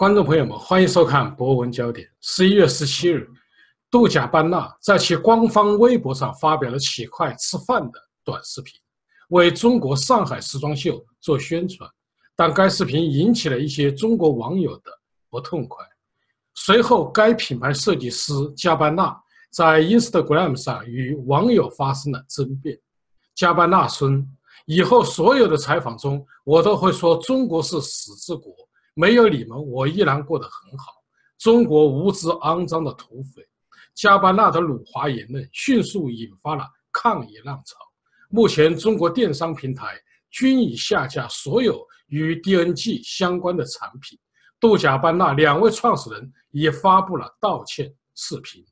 [0.00, 2.06] 观众朋友们，欢迎收看《博文焦点》。
[2.22, 3.28] 十一月十七日，
[3.90, 8.80] 杜贾班纳在其官方微博上发表了起筷吃饭的短视频，
[9.28, 11.86] 为中国上海时装秀做宣传。
[12.34, 14.84] 但该视频引起了一些中国网友的
[15.28, 15.84] 不痛快。
[16.54, 19.14] 随后，该品牌设计师加班纳
[19.52, 22.80] 在 Instagram 上与网友发生了争辩。
[23.34, 24.26] 加班纳称
[24.64, 28.50] ：“以后所有的采访中，我都会说中国是死之国。”
[29.00, 30.92] 没有你们，我依然过得很好。
[31.38, 33.42] 中国无知肮脏的土匪
[33.94, 37.76] 加班纳的辱华言论迅速引发了抗议浪潮。
[38.28, 39.98] 目前，中国电商平台
[40.30, 44.18] 均已下架所有与 DNG 相关的产品。
[44.60, 48.62] 杜贾班纳两位创始人也发布了道歉视频。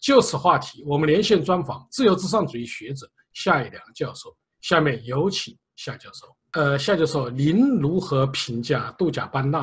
[0.00, 4.32] 就此话题，我们连线专访自由至上主义学者夏一良教授。
[4.60, 6.28] 下面有请夏教授。
[6.54, 9.58] 呃，夏教授，您如何评价杜贾班纳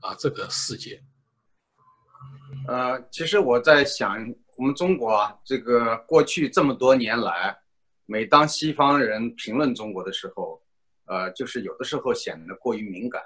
[0.00, 0.96] 啊这个事件？
[2.68, 4.16] 呃，其实我在想，
[4.56, 7.56] 我们中国啊，这个过去这么多年来，
[8.04, 10.62] 每当西方人评论中国的时候，
[11.06, 13.20] 呃，就是有的时候显得过于敏感，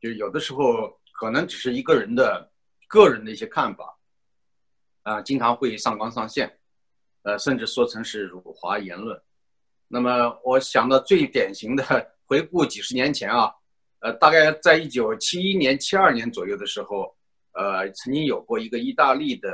[0.00, 2.48] 就有的时候可能只是一个人的
[2.86, 3.98] 个人的一些看法，
[5.02, 6.56] 啊，经常会上纲上线，
[7.22, 9.20] 呃，甚至说成是辱华言论。
[9.88, 12.12] 那么，我想到最典型的。
[12.26, 13.52] 回顾几十年前啊，
[14.00, 17.14] 呃，大概在一九七一年、七二年左右的时候，
[17.52, 19.48] 呃，曾经有过一个意大利的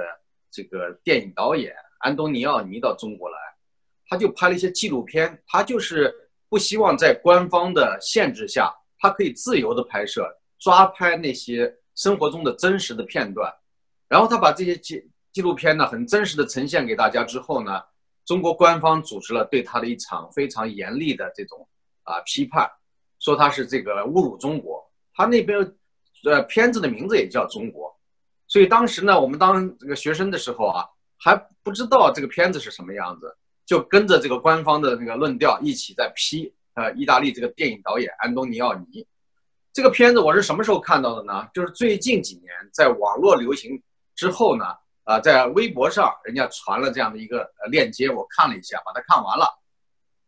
[0.50, 3.36] 这个电影导演安东尼奥尼到中国来，
[4.08, 6.12] 他就拍了一些纪录片，他就是
[6.48, 10.26] 不希望在官方的限制下，他可以自由的拍摄，
[10.58, 13.52] 抓拍那些生活中的真实的片段，
[14.08, 17.82] 然后他把这些纪纪录片呢，很真实的呈现给大家之后呢，
[18.24, 21.68] 中国官方组织了对他的一场非常严厉的这种。
[22.05, 22.70] 啊，批判
[23.18, 24.83] 说他是这个侮辱中国，
[25.14, 25.58] 他那边
[26.24, 27.95] 呃片子的名字也叫中国，
[28.46, 30.85] 所以当时呢，我们当这个学生的时候啊，
[31.18, 39.07] 还不知道这个片子是什么样子，就跟着这个官方的那个论调一起在批呃意大利这个电影导演安东尼奥尼
[39.73, 41.48] 这个片子，我是什么时候看到的呢？
[41.55, 43.80] 就是最近几年在网络流行
[44.14, 44.67] 之后呢，
[45.05, 49.46] 啊，在微博上人家传了这样的一个呃链接，我看了一下，把它看完了。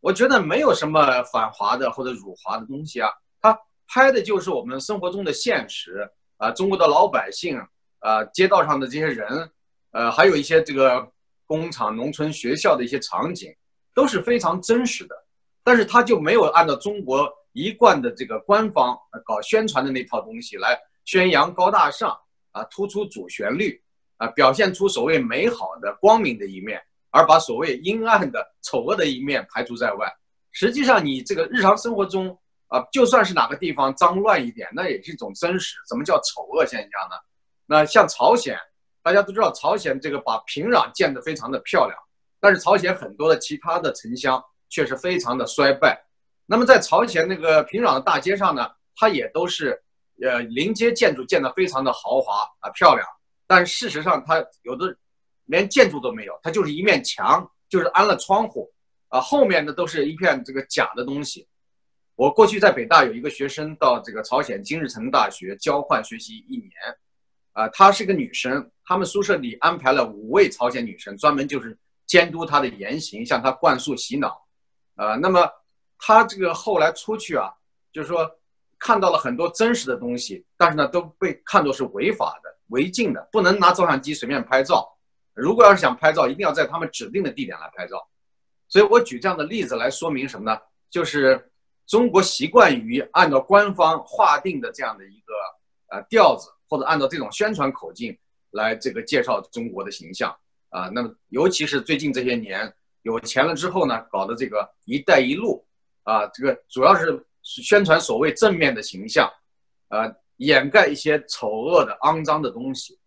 [0.04, 3.09] 我觉得没有什么反华的或者辱华的东西啊，
[3.41, 6.06] 他拍的就是我们生活中的现实
[6.37, 7.59] 啊，中国的老百姓
[8.00, 9.50] 啊，街道上的这些人，
[9.92, 11.10] 呃，还有一些这个
[11.47, 13.50] 工厂、农村、学校的一些场景，
[13.94, 15.16] 都是非常真实的。
[15.62, 18.94] 但是他就没有按照中国一贯的这个官方
[19.25, 22.15] 搞宣传的那套东西来宣扬高大上
[22.53, 23.82] 啊，突出主旋律
[24.19, 26.78] 啊，表现出所谓美好的、光明的一面。
[27.15, 30.13] 而把所谓阴暗的、丑恶的一面排除在外。
[30.51, 32.37] 实际上，你这个日常生活中
[32.67, 35.77] 啊，就算是哪个地方脏乱一点，那也是一种真实。
[35.89, 37.15] 什么叫丑恶现象呢？
[37.67, 38.59] 那像朝鲜，
[39.01, 41.97] 大家都知道，朝鲜这个把平壤建得非常的漂亮，
[42.41, 46.05] 但是朝鲜很多的其他的城乡却是非常的衰败。
[46.47, 49.81] 那么在朝鲜那个平壤的大街上呢，它也都是
[50.21, 53.07] 呃临街建筑建得非常的豪华啊漂亮，
[53.47, 54.97] 但事实上它有的。
[55.47, 58.72] 连建筑都没有，它就是一面墙，就是安了窗户，
[59.09, 61.47] 啊，后面的都是一片这个假的东西。
[62.16, 66.71] 我过去在北大有一个学生到这个朝鲜金日成大学交换学习一年，
[67.53, 74.47] 啊，她是个女生，他们宿舍里安排了五位朝鲜女生，专门就是监督她的言行，向她灌输洗脑，
[74.94, 75.50] 啊，那么
[75.99, 77.53] 她这个后来出去啊，
[77.93, 78.31] 就是说
[78.78, 84.94] 看到了很多真实的东西，但是呢都被看作是违法的、违禁的，不能拿照相机随便拍照。
[85.34, 88.09] 如果要是想拍照，一定要在他们指定的地点来拍照。
[88.69, 90.59] 所以我举这样的例子来说明什么呢？
[90.91, 91.50] 就是
[91.87, 95.33] 中国习惯于按照官方划定的这样的一个
[95.89, 98.16] 呃调子，或者按照这种宣传口径
[98.51, 100.34] 来这个介绍中国的形象
[100.71, 100.89] 啊。
[100.89, 102.72] 那么尤其是最近这些年
[103.03, 105.65] 有钱了之后呢，搞的这个“一带一路”
[106.04, 109.31] 啊，这个主要是宣传所谓正面的形象，
[109.89, 112.98] 呃，掩盖一些丑恶的、肮脏的东西。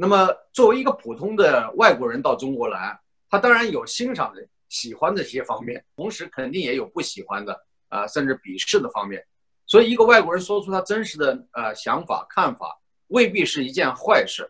[0.00, 2.96] 那么，作为一个普通的外国人到中国来，
[3.28, 9.20] 他当然有欣赏的、喜欢的这些方面，同时肯定也有不喜欢的啊，甚至鄙视的方面。
[9.66, 12.78] 所以，一个外国人说出他真实的呃想法、看法，
[13.08, 14.48] 未必是一件坏事，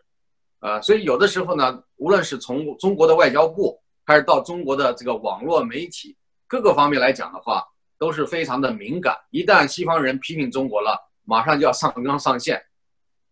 [0.59, 6.15] 呃，所以有的时候呢，无论是从中国的外交部，还是到中国的这个网络媒体
[6.47, 7.65] 各个方面来讲的话，
[7.97, 9.17] 都是非常的敏感。
[9.31, 12.63] 一旦西方人批评中国了，马上就要上纲上线。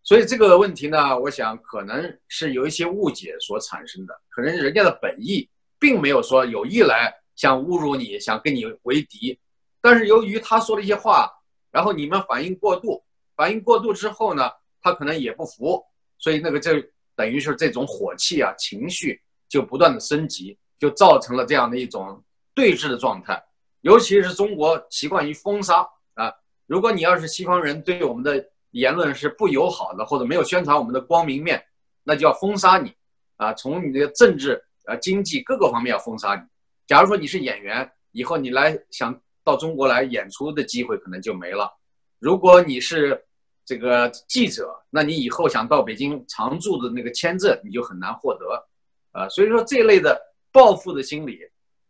[0.08, 5.46] 所以这个问题呢，我想可能是有一些误解所产生的，可能人家的本意
[5.78, 9.38] 并没有说有意来想侮辱你，想跟你为敌，
[9.82, 11.30] 但是由于他说了一些话，
[11.70, 13.04] 然后你们反应过度，
[13.36, 14.50] 反应过度之后呢，
[14.80, 15.84] 他可能也不服，
[16.16, 16.72] 所以那个就
[17.14, 23.38] 等于是这种火气啊，情绪就不断的升级，就造成了这样的一种对峙的状态。
[23.82, 26.32] 尤其是中国习惯于封杀啊，
[26.66, 31.62] 如果你要是西方人对我们的言论是不友好的，或者没有宣传我们的光明面，
[32.04, 32.94] 那就要封杀你
[33.36, 36.42] 啊，从你的政治啊、经济各个方面要封杀你。
[36.86, 41.70] 假如说你是演员，以后你来想到中国来演出的机会可能就没了。
[42.18, 43.22] 如果你是
[43.64, 48.66] 这个记者，那你以后想到北京常驻的那个签证，你就很难获得，
[49.12, 50.18] 啊，所以说这类的
[50.50, 51.38] 报复的心理，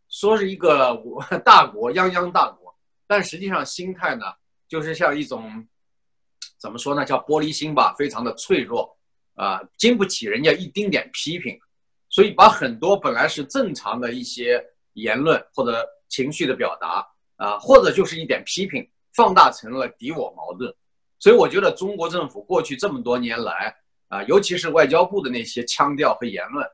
[0.09, 1.01] 说是一个
[1.45, 2.75] 大国泱泱大国，
[3.07, 4.25] 但实际上心态呢，
[4.67, 5.65] 就是像一种
[6.59, 8.97] 怎么说呢，叫玻璃心吧，非常的脆弱，
[9.35, 11.57] 啊，经不起人家一丁点批评，
[12.09, 14.61] 所以把很多本来是正常的一些
[14.93, 17.07] 言论或者情绪的表达，
[17.37, 20.73] 啊，或者就是一点批评，放大成了敌我矛盾。
[21.17, 23.75] 所以我觉得中国政府过去这么多年来
[24.09, 26.65] 啊，尤其是外交部的那些腔调和言论，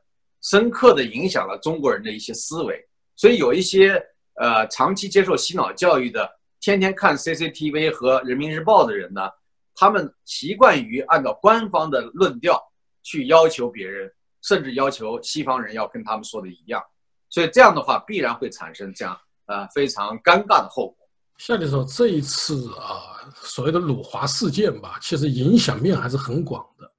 [0.42, 2.84] 深刻的影响了中国人的一些思维。
[3.14, 4.00] 所以有一些
[4.34, 6.30] 呃长期接受洗脑教育的，
[6.60, 9.28] 天天看 CCTV 和人民日报的人呢，
[9.76, 12.60] 他们习惯于按照官方的论调
[13.02, 14.10] 去要求别人，
[14.42, 16.82] 甚至要求西方人要跟他们说的一样。
[17.28, 20.96] 所以这样的话，必然会产生这样呃非常尴尬的后果。
[21.38, 26.90] 夏教授，这一次啊，所谓的辱华事件吧，其实影响面还是很广的。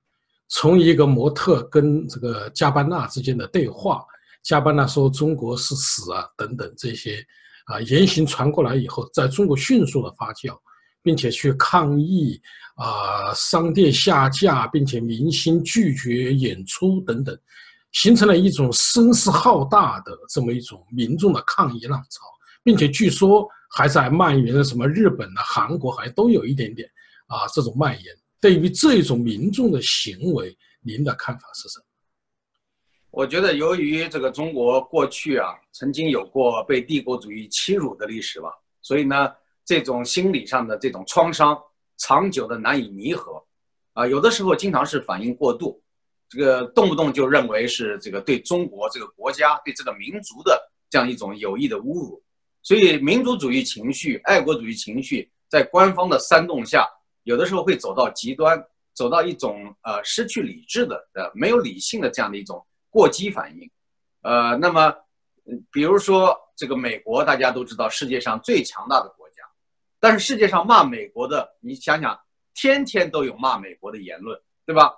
[0.50, 4.06] 从一个模特跟这个加班纳之间的对话，
[4.44, 7.26] 加班纳说中国是死啊等等这些
[7.66, 10.56] 啊言行传过来以后，在中国迅速的发酵，
[11.02, 12.40] 并且去抗议
[12.78, 17.38] 啊商店下架，并且明星拒绝演出等等，
[17.92, 22.22] 形成了一种声势浩大的这么一种民众的抗议浪潮，
[22.64, 23.46] 并且据说。
[23.70, 26.90] 还在蔓延的什么日本呢、韩国还都有一点点
[27.28, 28.06] 啊，这种蔓延。
[28.40, 31.86] 对于这种民众的行为，您的看法是什么？
[33.12, 38.50] 我觉得，由于这个中国过去啊，曾经有过被帝国主义欺辱的历史吧，
[38.82, 39.30] 所以呢，
[39.66, 41.60] 这种心理上的这种创伤，
[41.98, 43.44] 长久的难以弥合，
[43.94, 45.82] 啊，有的时候经常是反应过度，
[46.30, 52.24] 这个动不动就认为是这个对中国这个国家、对这个民族的这样一种有意的侮辱。
[52.62, 56.86] 所以，民族主义情绪、爱国主义情绪在官方的煽动下，
[57.24, 58.62] 有的时候会走到极端，
[58.94, 63.70] 走到一种呃失去理智的、呃没有理性的这样的一种过激反应。
[64.22, 64.94] 呃，那么，
[65.72, 69.27] 比如说这个美国，大家都知道世界上最强大的国，
[70.00, 72.20] 但是世界上骂美国的，你想想，
[72.54, 74.94] 天天都有骂美国的言论，对吧？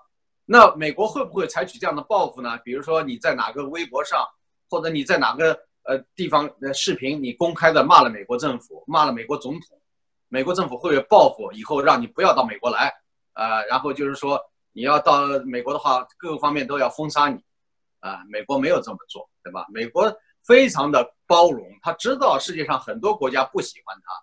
[0.46, 2.58] 那美国会不会采取这样的报复呢？
[2.64, 4.26] 比如说你在哪个微博上，
[4.70, 5.60] 或者你在哪个？
[5.84, 9.82] 呃，地方的视频，你公开的骂了美国政府，骂了美国总统，
[10.28, 12.94] 美国政府会报复，以后让你不要到美国来，
[13.34, 14.40] 呃，然后就是说
[14.72, 17.40] 你要到美国的话，各个方面都要封杀你，
[18.02, 19.66] 啊，美国没有这么做，对吧？
[19.74, 20.14] 美国
[20.46, 24.14] 非常的包容，他知道世界上很多国家不喜欢他，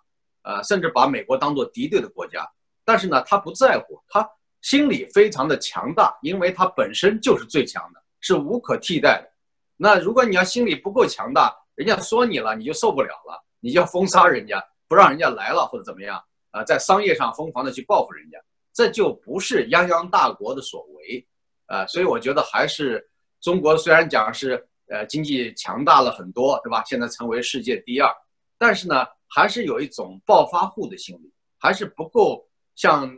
[0.47, 2.49] 呃，甚至把美国当做敌对的国家，
[2.85, 4.25] 但是呢，他不在乎，他
[4.61, 9.29] 心里非常的强大，因为他本身就是最强的，是无可替代的。
[9.75, 18.37] 那如果你要心里不够强大，人家说你了，你就受不了了，你就要封杀人家，不让人家来了或者怎么样啊，在商业上疯狂的去报复人家，
[18.73, 21.27] 这就不是泱泱大国的所为，
[21.65, 23.05] 啊，所以我觉得还是
[23.41, 26.81] 中国虽然讲是呃经济强大了很多，对吧？
[26.85, 28.09] 现在成为世界第二，
[28.57, 33.15] 但是呢，还是有一种暴发户的心理，还是不够像，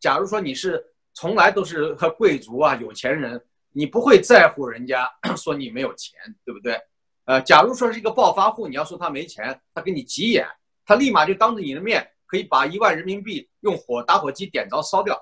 [0.00, 3.42] 假如说你是从来都是贵族啊有钱人。
[3.76, 6.80] 你不会在乎人家 说你没有钱，对不对？
[7.24, 10.46] 呃，假如说是一个暴发户，你要说他没钱，他给你急眼，
[10.86, 15.20] 他立马就当着你的面可以把一万人民币用火打火机点着烧掉，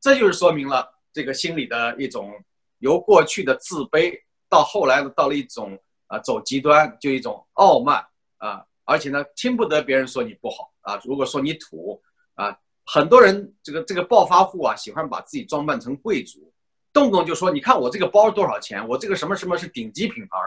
[0.00, 2.32] 这就是说明了这个心理的一种
[2.78, 4.16] 由过去的自卑
[4.48, 8.06] 到后来的到了一种啊走极端，就一种傲慢
[8.36, 12.00] 啊，而且呢听不得别人说你不好啊，如果说你土
[12.34, 16.52] 啊，很多人这个这个暴发户啊喜欢把自己装扮成贵族。
[16.92, 18.86] 动不动就说，你看我这个包多少钱？
[18.86, 20.38] 我这个什么什么是顶级品牌？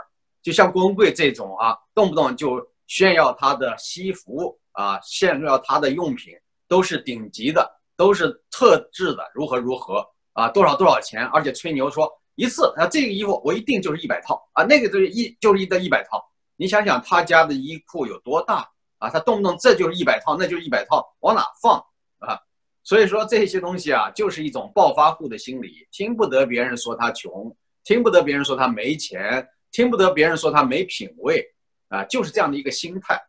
[0.44, 6.36] 就像郭文贵这种啊，动不动就炫耀他的西服啊，炫耀他的用品
[6.68, 10.48] 都是顶级的，都是特制的，如何如何啊？
[10.50, 11.26] 多少多少钱？
[11.34, 16.24] 而且吹牛说一次啊，这个衣服我一定就是一百套啊，那个就是一就是一的一百套。
[16.56, 19.10] 你想想他家的衣库有多大啊？
[19.10, 21.78] 他动不动这就是一百套，那就是一百套，往哪放
[22.20, 22.40] 啊？
[22.84, 31.44] 所以说这些东西啊，就是一种暴发户的心理，听不得别人说他穷，听不得别人说他没钱，听不得别人说他没品位，
[31.90, 33.20] 啊，就是这样的一个心态，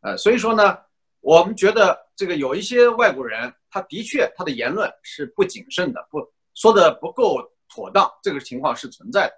[0.00, 0.78] 呃，所以说呢，
[1.20, 6.18] 我们觉得这个有一些外国人，他的确他的言论是不谨慎的，不
[6.54, 9.34] 说的不够妥当，这个情况是存在的。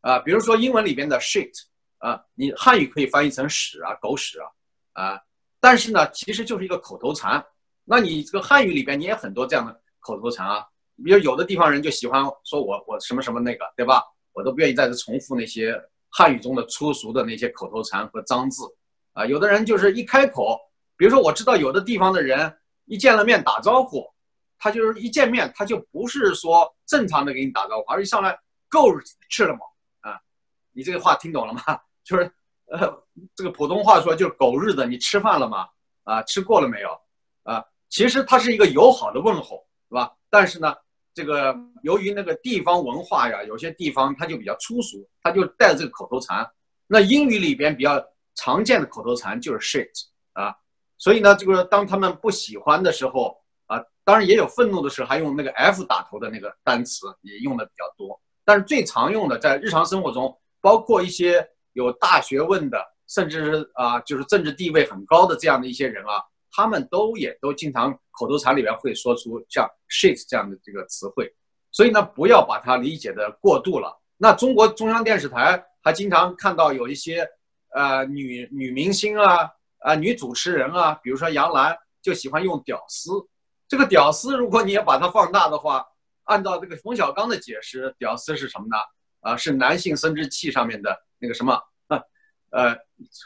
[0.00, 1.50] 啊，比如说英文里边的 shit
[1.98, 5.20] 啊，你汉语可以翻译成屎啊、狗屎啊，啊，
[5.60, 7.44] 但是呢，其实就是一个口头禅。
[7.84, 10.64] 那你这个汉语里边你也很多这样的口头禅啊，
[11.04, 14.02] 比如有的地方人就喜欢说我我什么什么那个，对吧？
[14.32, 15.74] 我都不愿意再次重复那些
[16.08, 18.62] 汉语中的粗俗的那些口头禅和脏字
[19.12, 19.26] 啊。
[19.26, 20.56] 有的人就是一开口，
[20.96, 24.06] 比如说我知道有的地方的人一见了面打招呼，
[24.56, 28.38] 他就是一见面他就不是说正常的给你打招呼，而一上来
[28.68, 28.92] 够
[29.28, 29.60] 吃了吗？
[30.72, 31.60] 你这个话听懂了吗？
[32.08, 32.32] 就是，
[32.72, 32.90] 呃，
[33.36, 35.68] 这个普通话说就是狗日的，你吃饭了吗？
[36.04, 36.88] 啊，吃过了没有？
[37.42, 40.10] 啊，其实它是一个友好的问候，是吧？
[40.30, 40.74] 但是呢，
[41.12, 46.50] 这个由于那个地方文化呀，有些地方它就比较粗俗，它就带着这个口头禅。
[46.86, 48.02] 那英语里边比较
[48.36, 49.90] 常见的口头禅就是 shit
[50.32, 50.56] 啊，
[50.96, 58.18] 所以呢，这个当他们不喜欢的时候啊，当然也有愤怒的时候，还用那个 f 打头的那个单词也用的比较多。
[58.46, 60.34] 但是最常用的在日常生活中。
[60.60, 71.32] 包括一些有大学问的，甚至是啊，就是政治地位很高的这样的一些人啊，他们都也都经常口头禅里边会说出像 shit 这样的这个词汇，
[71.70, 73.96] 所以呢，不要把它理解的过度了。
[74.16, 77.28] 那中国中央电视台还经常看到有一些
[77.74, 79.48] 呃女女明星啊
[79.78, 83.12] 啊女主持人啊，比如说杨澜就喜欢用屌丝。
[83.68, 85.86] 这个屌丝，如果你也把它放大的话，
[86.24, 88.76] 按照这个冯小刚的解释，屌丝是什么呢？
[89.20, 91.60] 啊，是男性生殖器上面的那个什么，
[92.50, 92.76] 呃，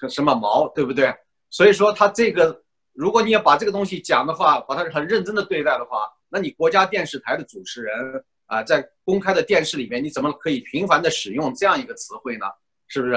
[0.09, 1.15] 什么毛，对不对？
[1.51, 12.47] 所以说他这个，如果你要把这个东西讲的话，把它很认真的对待的话，那你国家电视台的主持人啊，在公开的电视里面，你怎么可以频繁的使用这样一个词汇呢？
[12.89, 13.17] 是不是？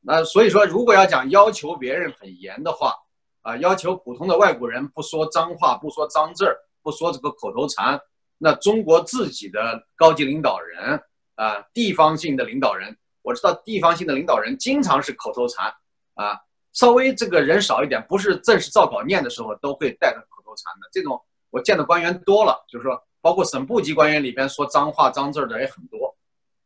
[0.00, 2.94] 那所以说，如果要讲要求别人很严的话，
[3.42, 8.00] 啊，要求普通的外国人不说脏话，不说脏字儿，不说这个口头禅，
[8.38, 11.02] 那中国自己的高级领导人。
[11.36, 15.66] 啊，地方性的领导人，我知道地方性的领导人经常是口头禅，
[16.14, 16.38] 啊，
[16.72, 20.88] 稍微这个人少一点，不是正式照稿念的时候，都会带着口头禅的。
[20.92, 26.16] 这种我见的官员多了，就是说，包括省部级官员里边说脏话脏字的也很多，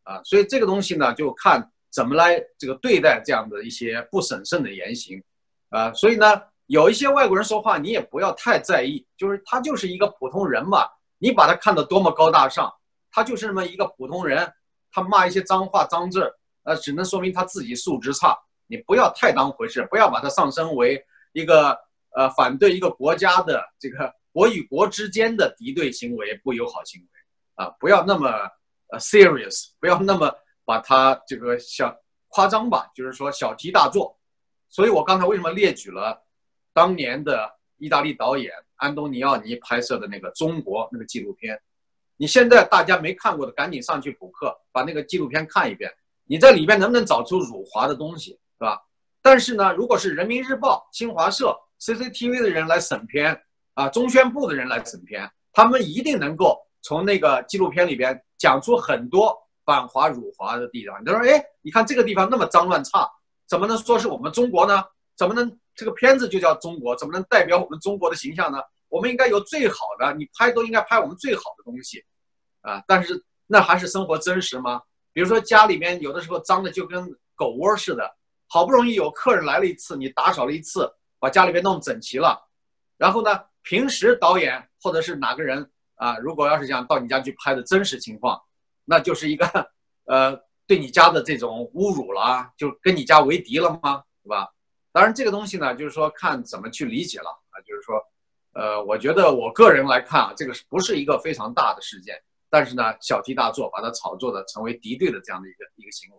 [0.03, 5.23] 啊，所以这个东西呢，就看怎么来这个对待这样的一些不审慎的言行，
[5.71, 10.87] 啊，所以呢，有一些外国人说话，你也不要太在意，就是他就是一个普通人嘛，
[11.17, 12.71] 你把他看得多么高大上，
[13.11, 14.53] 他就是那么一个普通人。
[14.93, 16.35] 他骂一些脏话脏字
[16.71, 18.39] 那，只能说明他自己素质差。
[18.69, 21.77] 你不要太当回事，不要把它上升为一个
[22.15, 28.29] 呃反对一个国家的这个国与国之间的敌对行为、不友好行为啊，不要那么
[28.93, 30.33] 呃 serious，不要那么
[30.65, 31.93] 把它这个小
[32.29, 34.17] 夸张吧，就是说小题大做。
[34.69, 36.25] 所以我刚才为什么列举了
[36.73, 41.61] 当年的意大利导演安东尼奥尼拍摄的那个中国那个纪录片？
[42.17, 45.93] 你现在大家没看过的，赶紧上去补课，把那个纪录片看一遍。
[46.31, 48.79] 你在里面能不能找出辱华的东西，是吧？
[49.21, 53.37] 但是呢，如果是人民日报、新华社、CCTV 的人来审片，
[53.75, 61.03] 啊，中宣部的人来审片，他们一定能够从那个纪录片里边讲出很多反华辱华的地方。
[61.05, 63.11] 你说，哎，你看这个地方那么脏乱差，
[63.49, 64.85] 怎么能说是我们中国呢？
[65.17, 66.95] 怎么能这个片子就叫中国？
[66.95, 68.59] 怎么能代表我们中国的形象呢？
[68.89, 72.05] 我们应该有最好的，你拍都应该拍我们最好的东西。
[72.61, 74.81] 啊，但是那还是生活真实吗？
[75.13, 78.17] 比如说家里面有的时候脏的就跟狗窝似的，
[78.49, 82.41] 好不容易有客人来了一次，你打扫了一次，把家里边弄整齐了，
[82.97, 88.41] 然后呢，平时导演或者是哪个人啊，如果要是想到你家去拍的真实情况，
[88.85, 89.47] 那就是一个
[90.07, 94.05] 呃对你家的这种侮辱了，就跟你家为敌了吗？
[94.23, 94.49] 对吧？
[94.93, 98.01] 当然这个东西呢，就是说看怎么去理解了啊，就是说，
[98.53, 102.21] 呃，我觉得我个人来看啊，这个是不是一个非常大的事件？
[102.51, 106.17] 但是呢，小题大做，把它炒作的成为敌对的这样的一个一个行为。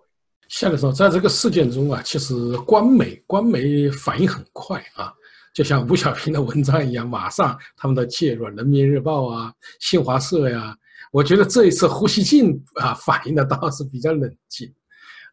[0.47, 5.13] 夏教授，在这个事件中啊，其实官媒官媒反应很快啊，
[5.53, 10.75] 就像吴小平的文章一样，马上他们的介入，《人民日报》啊，新华社呀。
[11.11, 14.73] 我觉得这一次胡锡进啊反应的倒是比较冷静，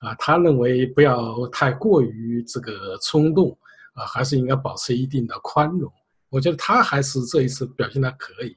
[0.00, 3.56] 啊，他认为不要太过于这个冲动
[3.94, 5.92] 啊，还是应该保持一定的宽容。
[6.30, 8.56] 我觉得他还是这一次表现的可以。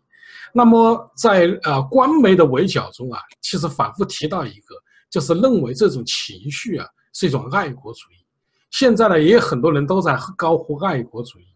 [0.53, 4.75] 那么，在呃官媒的围剿中啊，其实反复提到一个，
[5.09, 8.25] 就是认为这种情绪啊是一种爱国主义。
[8.69, 11.47] 现在呢，也有很多人都在高呼爱国主义，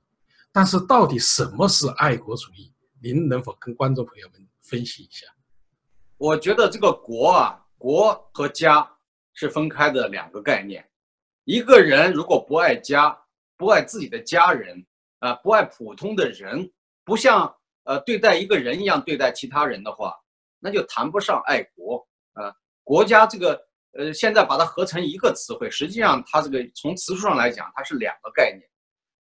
[0.52, 2.72] 但是到底什么是爱国主义？
[3.02, 5.28] 您能否跟观众朋友们分析一下？
[6.18, 8.90] 我觉得这个国啊，国和家
[9.34, 10.86] 是分开的两个概念。
[11.44, 13.18] 一个人如果不爱家，
[13.58, 14.86] 不爱自己的家人
[15.20, 16.72] 啊，不爱普通的人。
[17.04, 17.56] 不像
[17.86, 20.14] 呃对待一个人一样对待其他人的话，
[20.60, 22.54] 那就谈不上爱国啊。
[22.84, 23.60] 国家这个
[23.94, 28.62] 呃，现在把它合成一个词汇，实际上它这个从词数上来讲，它是两个概念。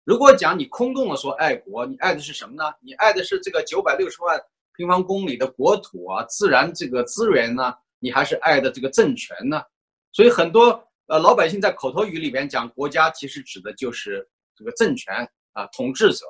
[0.03, 2.63] 如果讲你空洞的说爱国，你爱的是什么呢？
[2.81, 4.39] 你爱的是这个九百六十万
[4.75, 7.74] 平方公里的国土啊，自然这个资源呢？
[8.00, 9.63] 你还是爱的这个政权呢？
[10.12, 16.25] 所以很多呃老百姓在口头语里边讲国家，其实指的就是这个政权啊，统治者。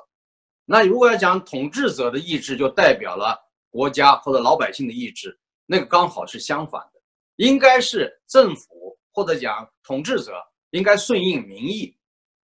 [0.66, 3.38] 那如果要讲统治者的意志，就代表了
[3.70, 7.00] 国家或者老百姓的意志，那个刚好是相反的，
[7.36, 10.34] 应该是政府或者讲统治者
[10.70, 11.96] 应该顺应民意。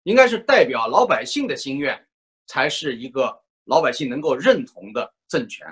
[0.05, 1.95] 应该是代表老百姓的心愿，
[2.47, 5.67] 才是一个老百姓能够认同的政权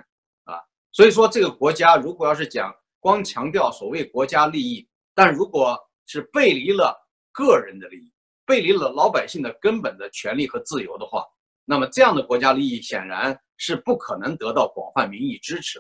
[0.44, 0.60] 啊。
[0.92, 6.94] 所以说，这个国家如果要是讲光强调所谓国家利益，但如果是背离了
[7.32, 8.12] 个人的利益，
[8.44, 11.24] 背离了老百姓的根本的权利和自由的话，
[11.68, 15.78] 那么这样的国家利益显然是不可能得到广泛民意支持。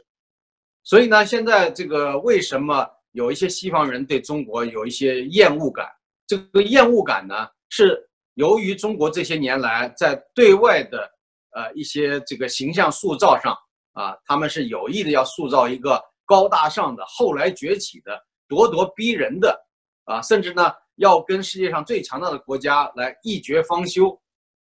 [0.84, 5.86] 所以呢，现在这个为什么有一些西方人对中国有一些厌恶感？
[6.26, 8.04] 这个厌恶感呢是。
[8.34, 11.10] 由于中国这些年来在对外的
[11.56, 13.52] 呃一些这个形象塑造上
[13.94, 18.16] 啊，他们是有意的要塑造一个高大上的、后来崛起的、
[18.48, 19.60] 咄咄逼人的
[20.04, 24.16] 啊，甚至呢要跟世界上最强大的国家来一决方休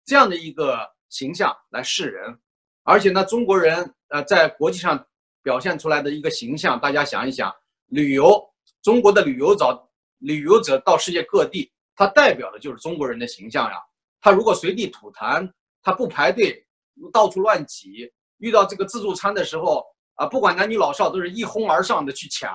[0.05, 2.37] 这样的一个形象来示人。
[2.83, 5.05] 而且呢，中国人呃在国际上
[5.43, 7.53] 表现出来的一个形象，大家想一想，
[7.87, 8.41] 旅游
[8.81, 11.71] 中国的旅游者旅游者到世界各地。
[11.99, 13.75] 它代表的就是中国人的形象呀。
[14.21, 16.63] 他如果随地吐痰，他不排队，
[17.11, 19.83] 到处乱挤，遇到这个自助餐的时候
[20.13, 22.51] 啊，不管男女老少，都是一哄而上的去抢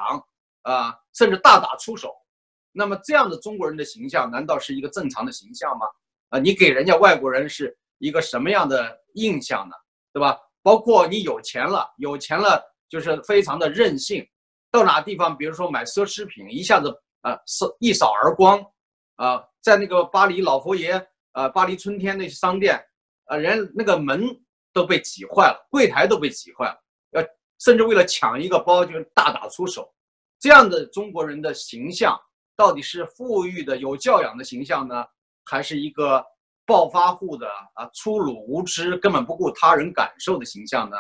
[0.62, 2.14] 啊，甚至大打出手。
[2.70, 5.86] 那么这样的中国人的形象，难道是一个正常的形象吗？
[6.28, 9.76] 啊，你给人家外国人是一个什么样的印象呢？
[10.12, 10.36] 对吧？
[10.60, 14.26] 包括你有钱了，有钱了就是非常的任性，
[14.72, 18.60] 到哪地方，比如说买奢侈品，一下子啊扫一扫而光。
[19.16, 21.00] 啊，在那个巴黎老佛爷，
[21.34, 22.84] 呃，巴黎春天那些商店，
[23.26, 24.26] 呃，人那个门
[24.72, 26.76] 都被挤坏了，柜台都被挤坏了，
[27.12, 27.24] 呃，
[27.60, 29.88] 甚至为了抢一个包就大打出手。
[30.40, 32.18] 这样的中国人的形象，
[32.56, 35.04] 到底是富裕的、有教养的形象呢，
[35.44, 36.24] 还是一个
[36.66, 40.96] 暴发户的啊粗鲁无知、根本不顾他人感受的形象呢？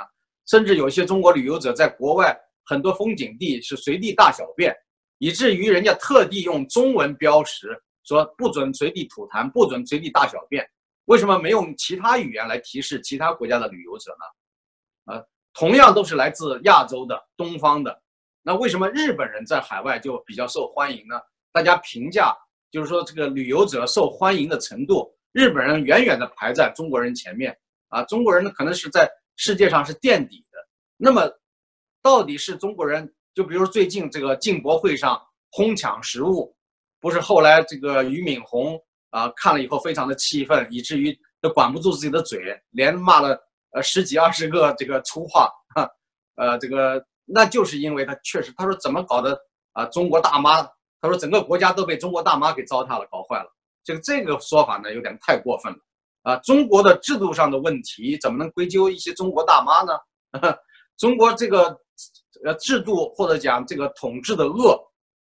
[0.46, 4.74] 甚至有些中国旅游者在国外很多风景地是随地大小便，
[5.18, 7.80] 以至于人家特地用中文标识。
[8.04, 10.68] 说不准随地吐痰，不准随地大小便，
[11.04, 15.14] 为什么没用其他语言来提示其他国家的旅游者呢？
[15.14, 18.02] 呃，同样都是来自亚洲的东方的，
[18.42, 21.14] 那为什么日本人在海外就比较受欢迎呢？
[21.52, 22.36] 大家评价
[22.72, 27.56] 就是说这个旅游者受欢迎的程度，日本人远远的排在中国人前面
[27.88, 30.58] 啊，中国人呢可能是在世界上是垫底的。
[30.96, 31.28] 那么，
[32.02, 33.12] 到底是中国人？
[33.34, 36.54] 就比如最近这个进博会上哄抢食物。
[37.00, 42.38] 不是后来这个俞敏洪啊看了以后非常的气愤，以至于都管不住自己的嘴，
[42.70, 43.36] 连骂了
[43.72, 45.50] 呃十几二十个这个粗话，
[46.36, 49.36] 呃这个那就是因为他确实他说怎么搞的
[49.72, 50.62] 啊中国大妈，
[51.00, 53.52] 他说整个国家都被中国大妈给糟蹋了，搞坏了。
[53.84, 55.78] 这个这个说法呢有点太过分了
[56.22, 56.36] 啊！
[56.38, 59.98] 中国的制度上的问题怎么能归咎一些中国大妈呢？
[60.96, 61.76] 中国这个
[62.44, 64.78] 呃制度或者讲这个统治的恶。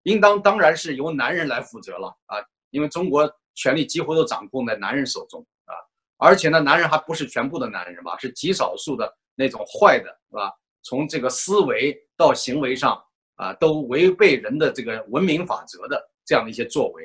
[0.04, 2.38] 应当当然是由男人来负责了啊，
[2.70, 5.76] 因为中国权力几乎都掌控在男人手中啊，
[6.16, 10.50] 而且呢，男人还不是全部的男人吧，是极少数的那种坏的，是吧？
[10.84, 12.98] 从这个思维到行为上
[13.36, 17.04] 啊，都违背人的这个文明法则的这样的一些作为，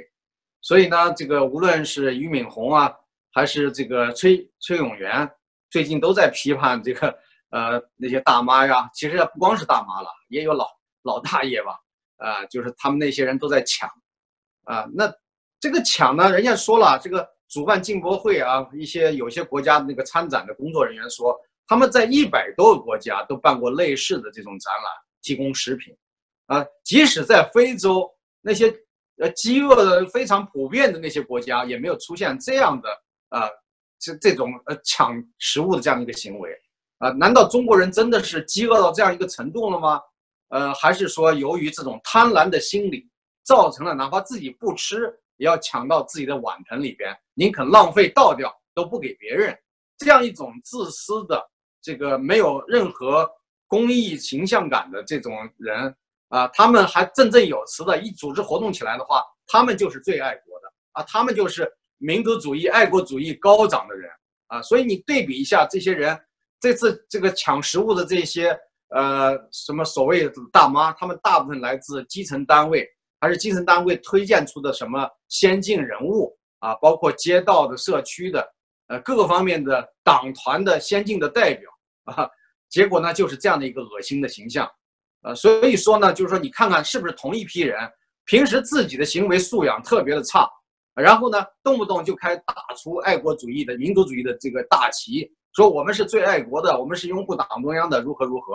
[0.63, 2.91] 所以呢，这个无论是俞敏洪啊，
[3.33, 5.31] 还是这个崔崔永元，
[5.69, 7.15] 最近都在批判这个
[7.51, 10.67] 呃那些大妈呀，其实不光是大妈了，也有老
[11.03, 11.77] 老大爷吧。
[12.19, 13.91] 啊，就是他们那些人都在抢，
[14.63, 15.13] 啊，那
[15.59, 24.85] 这个抢呢，人家说了，这个主办进博会啊，一些有些国家那个参展的工作人员说，他们在一百多个国家都办过类似的这种展览，
[25.21, 25.93] 提供食品，
[26.47, 28.09] 啊，即使在非洲
[28.41, 28.73] 那些
[29.19, 32.89] 呃饥饿的非常普遍的那些国家，也没有出现这样的
[33.29, 33.49] 啊
[33.99, 36.51] 这这种呃抢食物的这样一个行为，
[36.99, 40.01] 啊，难道中国人真的是饥饿到这样一个程度了吗？
[40.49, 43.09] 呃，还是说由于这种贪婪的心理，
[43.43, 49.57] 造成了哪怕自己不吃，也要抢到自己的碗盆里边，宁肯浪费倒掉都不给别人，
[49.97, 51.43] 这样一种自私的、
[51.81, 53.27] 这个没有任何
[53.67, 55.95] 公益形象感的这种人
[56.33, 64.11] 啊，他们还振振有词的，一组织活动起来的话，他们就是最爱国的啊，他们就是民族主义、爱国主义高涨的人
[64.47, 66.19] 啊，所以你对比一下这些人，
[66.59, 72.89] 这次这个抢食物的这些呃什么所谓的大妈，他们大部分来自基层单位，
[73.21, 78.55] 还是基层单位推荐出的什么先进人物啊，包括街道的、社区的，
[78.89, 81.71] 呃各个方面的党团的先进的代表
[82.05, 82.27] 啊，
[82.71, 84.67] 结果呢就是这样的一个恶心的形象，
[85.23, 87.79] 呃所以说呢，就是说你看看是不是同一批人，
[88.25, 90.49] 平时自己的行为素养特别的差。
[90.95, 98.55] 然后呢，动不动就开打出爱国主义的、民族主义的这个大旗，说我们是最爱国的，我们是拥护党中央的，如何如何。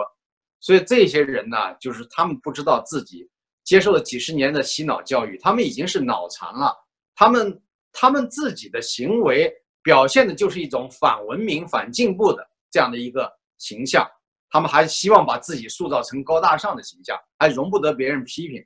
[0.60, 3.28] 所以这些人呢，就是他们不知道自己
[3.64, 6.72] 接受了几十年的洗脑教育，他们已经是脑残了。
[7.16, 9.52] 他们他们自己的行为
[9.82, 14.06] 表现的就是一种反文明、反进步的这样的一个形象。
[14.50, 18.64] 他们还希望把自己塑造成高大上的形象，还容不得别人批评。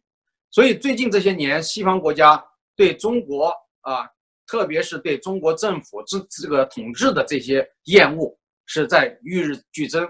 [0.50, 2.44] 所以最近这些年，西方国家
[2.76, 3.52] 对中国。
[3.84, 4.08] 啊，
[4.46, 8.32] 特别是对中国政府这这个统治的这些厌恶
[8.64, 10.08] 是在与日俱增，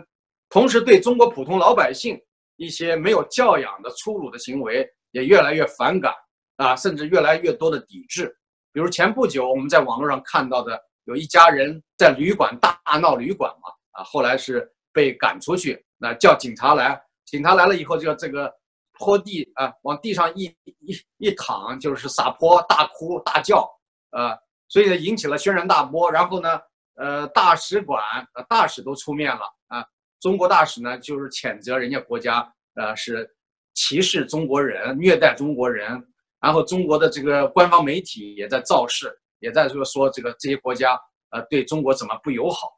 [0.50, 2.20] 同时对中国普通老百姓
[2.56, 6.12] 一些没有教养的粗鲁的行为也越来越反感
[6.56, 8.36] 啊，甚至越来越多的抵制。
[8.74, 18.52] 比如前不久我们在网络上看到的，有一家人在旅馆大闹旅馆嘛，啊，后来是被赶出去，那叫警察来，警察来了以后就这个。
[18.98, 23.68] 坡地啊，往地上一一一躺，就是撒泼、大哭、大叫，
[24.10, 26.12] 呃，所以呢引起了轩然大波。
[26.12, 26.60] 然后呢，
[26.96, 28.00] 呃，大使馆
[28.34, 29.84] 呃大使都出面了啊，
[30.20, 33.28] 中国大使呢就是谴责人家国家呃是
[33.74, 36.00] 歧视中国人、虐待中国人。
[36.38, 40.96] 然后中国的这个官方媒体也在造势，也在说说这个这些国家
[41.30, 42.70] 呃对中国怎么不友好。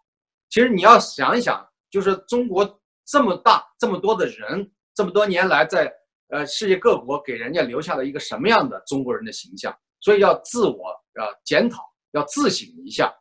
[0.48, 5.92] 其实你要想一想，就是中国这么大这么多的人，这么多年来在。
[6.28, 9.72] 呃，世界各国给人家留下了一个什么样的中国人的形象？
[10.00, 10.88] 所以要自我
[11.20, 13.14] 呃检讨，要自省一下。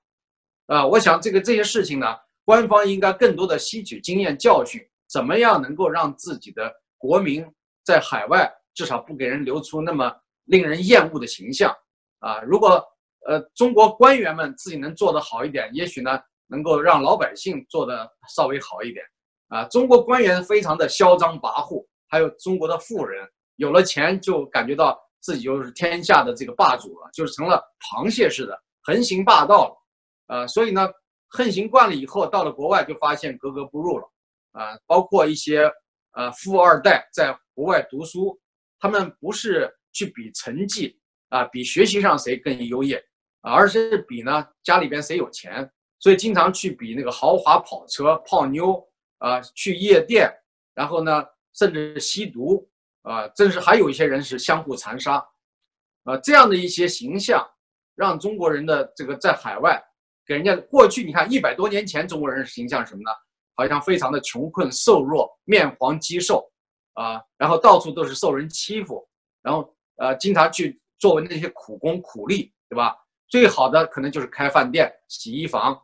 [0.68, 2.08] 啊，我想这个这些事情呢，
[2.46, 4.82] 官方应该更多的吸取经验教训，
[5.12, 7.46] 怎么样能够让自己的国民
[7.84, 10.12] 在海外至少不给人留出那么
[10.46, 11.76] 令人厌恶的形象
[12.20, 12.40] 啊？
[12.42, 12.84] 如果
[13.28, 19.04] 呃中国官员们自己能做得好一点，也许呢能够让老百姓做的稍微好一点
[19.50, 19.64] 啊。
[19.66, 21.86] 中国官员非常的嚣张跋扈。
[22.10, 29.76] 还有中国的富人有了钱就感觉到自己就是天下的这个霸主了，就是成了螃蟹似的横行霸道了，
[30.28, 30.88] 呃，所以呢，
[31.30, 34.08] 横行惯了以后，到了国外就发现格格不入了，
[34.52, 35.64] 啊，包括一些
[36.12, 38.40] 呃富二代在国外读书，
[38.80, 40.96] 他们不是去比成绩
[41.30, 43.04] 啊，比学习上谁更优越，
[43.42, 45.68] 而是比呢家里边谁有钱，
[46.04, 48.86] 所以经常去比那个豪华跑车、泡妞
[49.20, 50.30] 啊，去夜店，
[50.76, 51.24] 然后呢。
[51.56, 52.68] 甚至吸毒
[53.04, 55.24] 啊，甚至还有一些人是相互残杀，
[56.04, 57.48] 啊，这样的一些形象，
[57.94, 59.80] 让中国人的这个在海外
[60.26, 63.12] 给人家过去，你看一百多年前中国人形象什么呢？
[63.54, 66.52] 好像非常的穷困瘦弱，面黄肌瘦，
[66.94, 69.08] 啊，然后到处都是受人欺负，
[69.44, 72.98] 然后呃，经常去作为那些苦工苦力，对吧？
[73.28, 75.80] 最好的可能就是开饭店、洗衣房，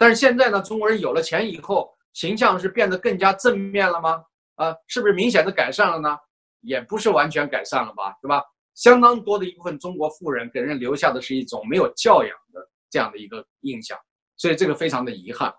[0.00, 4.24] 但是现在呢，中国人有了钱以后，形象是变得更加正面了吗？
[4.54, 6.16] 啊，是不是明显的改善了呢？
[6.62, 8.42] 也不是完全改善了吧，对吧？
[8.74, 13.98] 相当多的一部分中国富人给人留下的是一种没有教养的这样的一个印象，
[14.38, 15.52] 所以这个非常的遗憾。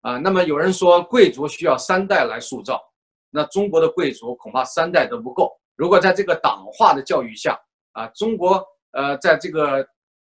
[0.00, 2.80] 啊，那么有人说贵族需要三代来塑造，
[3.28, 5.52] 那中国的贵族恐怕三代都不够。
[5.76, 7.60] 如果在这个党化的教育下，
[7.92, 9.86] 啊，中国呃，在这个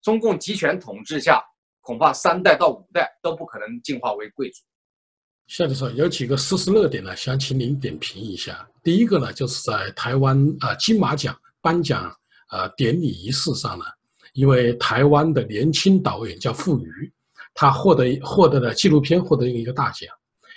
[0.03, 1.43] 中共集权统治下，
[1.87, 4.61] 恐怕三代到五代都不可能进化为贵族。
[5.47, 8.69] 夏教授有几个事实热点呢，想请您点评一下。
[8.83, 12.13] 第一个呢，就是在台湾啊金马奖颁奖
[12.49, 13.85] 啊典礼仪式上呢，
[14.33, 17.13] 一位台湾的年轻导演叫傅余，
[17.55, 20.13] 他获得获得了纪录片获得一个大奖。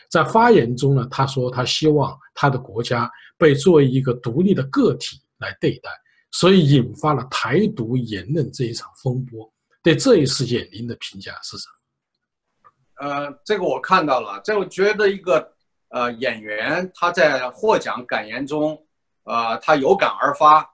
[0.10, 5.92] 在发言中呢，他说他希望他的国家被作为一个独立的个体来对待，
[6.32, 9.48] 所以引发了台独言论这一场风波。
[9.82, 13.08] 对这一事件，您的评价是什么？
[13.08, 14.42] 呃，这个我看到了。
[14.44, 15.54] 这我觉得一个
[15.88, 18.78] 呃演员他在获奖感言中，
[19.24, 20.70] 呃，他有感而发，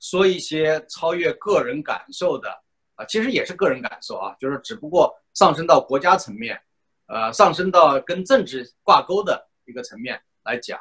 [0.00, 2.50] 说一些超越个人感受的
[2.96, 6.60] 啊，其实也是个人感受啊，就是只不过上升到国家层面，
[7.06, 10.76] 呃，上升到跟政治挂钩的一个层面来讲，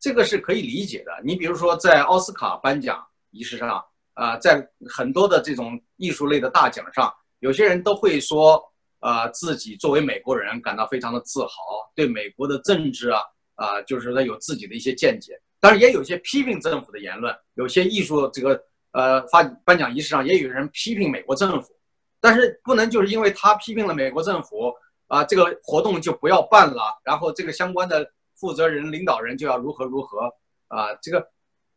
[0.00, 1.12] 这个是可以理解的。
[1.24, 8.62] 你比如说在奥斯卡颁奖仪式上啊，在很多的这种艺术类的大奖上，有些人都会说。
[9.02, 11.50] 啊，自己作为美国人感到非常的自豪，
[11.92, 13.20] 对美国的政治啊
[13.56, 15.36] 啊，就是他有自己的一些见解。
[15.58, 21.76] 当然，也有些批评政府的言论，有些艺术这个呃发颁奖仪式上也有人批评美国政府，
[22.20, 24.72] 但是不能就是因为他批评了美国政府
[25.08, 30.32] 啊，这个活动就不要办了，然后这个相关的负责人、领导人就要如何如何
[30.68, 30.94] 啊。
[31.02, 31.28] 这个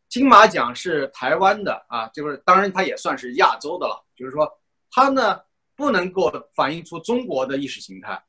[0.08, 4.50] 金马奖是台湾的啊，就是当然它也算是亚洲的了，就是说
[4.90, 5.40] 它呢
[5.74, 8.22] 不能够反映出中国的意识形态。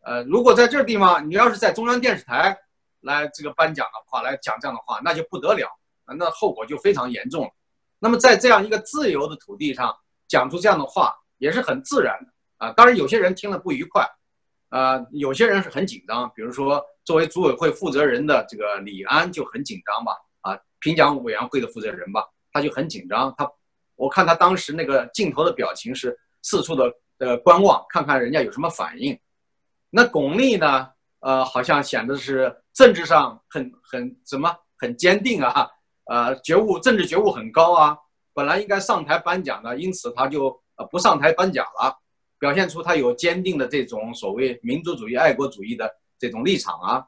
[0.00, 2.56] 呃，如果在这地方你要是在中央电视台
[3.00, 5.68] 来这个颁奖的话，来讲这样的话，那就不得了，
[6.06, 7.50] 那后果就非常严重了。
[7.98, 9.94] 那么在这样一个自由的土地上
[10.28, 12.72] 讲出这样的话，也是很自然的啊。
[12.72, 14.06] 当然有些人听了不愉快，
[14.68, 16.30] 啊，有些人是很紧张。
[16.34, 20.12] 比如说作为组委会负责人的这个李安就很紧张吧，
[20.84, 23.34] 评奖委员会的负责人吧，他就很紧张。
[23.38, 23.50] 他，
[23.96, 29.18] 我看他当时那个镜头的表情是四处的呃观望，看看人家有什么反应。
[29.88, 35.66] 那巩俐呢，呃，好像显得是政治上很很什么很坚定啊。
[36.04, 37.96] 呃，觉悟政治觉悟很高啊，
[38.34, 41.98] 本来应该上台颁奖的，因此他就呃不上台颁奖了，
[42.38, 47.06] 表现出他有坚定的这种所谓民族主义、爱国主义的这种立场啊。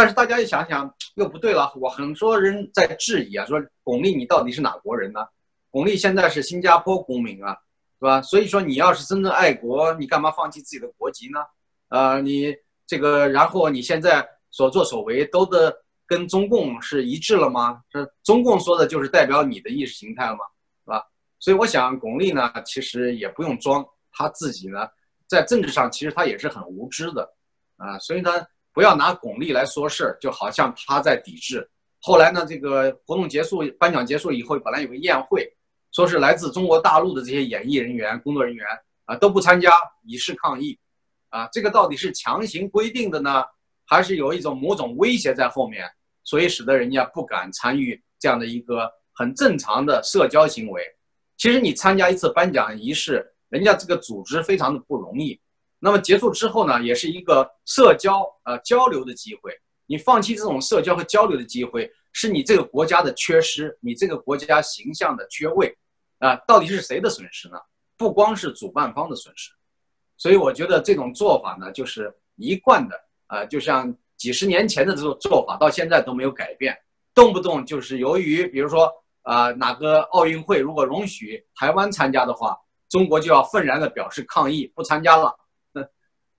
[0.00, 5.20] 但是大家一想想又不对了，我很多人在质疑啊，说巩俐你到底是哪国人呢？
[5.68, 7.52] 巩俐现在是新加坡公民啊，
[7.98, 8.22] 是吧？
[8.22, 11.40] 所以说你要是真正爱国，你干嘛放弃自己的国籍呢？
[11.90, 12.54] 呃，你
[12.86, 15.84] 这个然后你现在所作所为都的。
[16.10, 17.82] 跟中共是一致了吗？
[17.92, 20.44] 是中共说的就是代表你的意识形态了吗？
[20.84, 21.06] 是吧？
[21.38, 24.88] 所以我想，巩俐呢，其实也不用装，她自己呢，
[25.28, 27.32] 在政治上其实她也是很无知的，
[27.76, 28.44] 啊，所以呢，
[28.80, 31.68] 不要拿巩俐来说事儿，就好像她在抵制。
[32.00, 35.46] 后来呢，这个活动结束，颁奖结束以后，本来有个宴会，
[35.92, 38.66] 说是来自中国大陆的这些演艺人员、工作人员
[39.04, 39.70] 啊都不参加，
[40.06, 40.78] 以示抗议，
[41.28, 43.44] 啊，这个到底是强行规定的呢，
[43.84, 45.86] 还是有一种某种威胁在后面？
[46.24, 50.82] 所以使得人家不敢参与这样的一个很正常的社交行为。
[51.36, 55.38] 其实你参加一次颁奖仪式，人家这个组织非常的不容易。
[55.80, 59.52] 那么结束之后呢，也是一个社交呃交流的机会。
[59.86, 65.76] 你放弃这种社交和交流的机会，是你这个国家的缺失，你这个国家形象的缺位
[66.18, 66.36] 啊。
[66.46, 67.58] 到底是谁的损失呢？
[67.96, 69.50] 不光是主办方的损失。
[70.16, 72.94] 所以我觉得这种做法呢，就是一贯的
[73.26, 73.92] 呃，就像。
[74.20, 76.76] 几十年前的这种做法到现在都没有改变，
[77.14, 82.54] 动不动就是由于，比如说啊，哪个奥运会如果容许台湾参加的话，
[82.90, 85.34] 中国就要愤然的表示抗议，不参加了。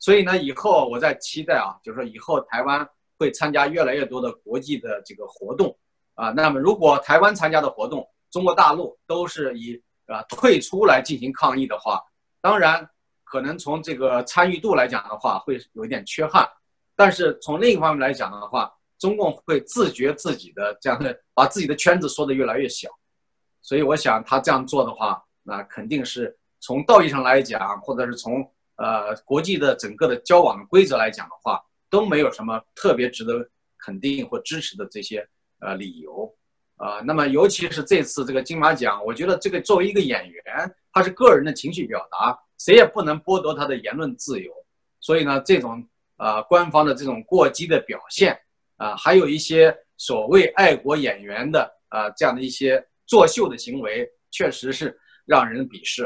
[0.01, 2.85] 所以呢，以后我在期待啊，就是说以后台湾
[3.19, 5.77] 会参加越来越多的国际的这个活动
[6.15, 6.31] 啊。
[6.31, 12.01] 那么如果台湾参加的活动，中国大陆都是以啊退出来进行抗议的话，
[12.41, 12.89] 当然
[13.23, 16.49] 可能从这个参与度来讲的话，会有一点缺憾。
[16.95, 22.89] 但是从另一方面来讲的话，中共会自觉自己的这样的把自己的圈子缩得越来越小，
[23.61, 28.47] 所以我想他这样做的话，那肯定是从道义上来讲，或者是从
[28.81, 35.27] 呃国际的整个的交往的规则来讲的话，都没有什么特别值得肯定或支持的这些
[35.59, 36.33] 呃理由
[36.77, 36.99] 啊。
[37.05, 40.43] 那么尤其是这次这个金马奖，我觉得这个作为一个演员，
[40.91, 44.51] 他是个人的情绪表达，谁也不能剥夺他的言论自由，
[44.99, 45.87] 所以呢，这种。
[46.17, 48.39] 啊，官方的这种过激的表现
[48.77, 56.03] 啊，还有一些所谓爱国演员的啊这样的一些作秀的行为，确实是让人鄙视。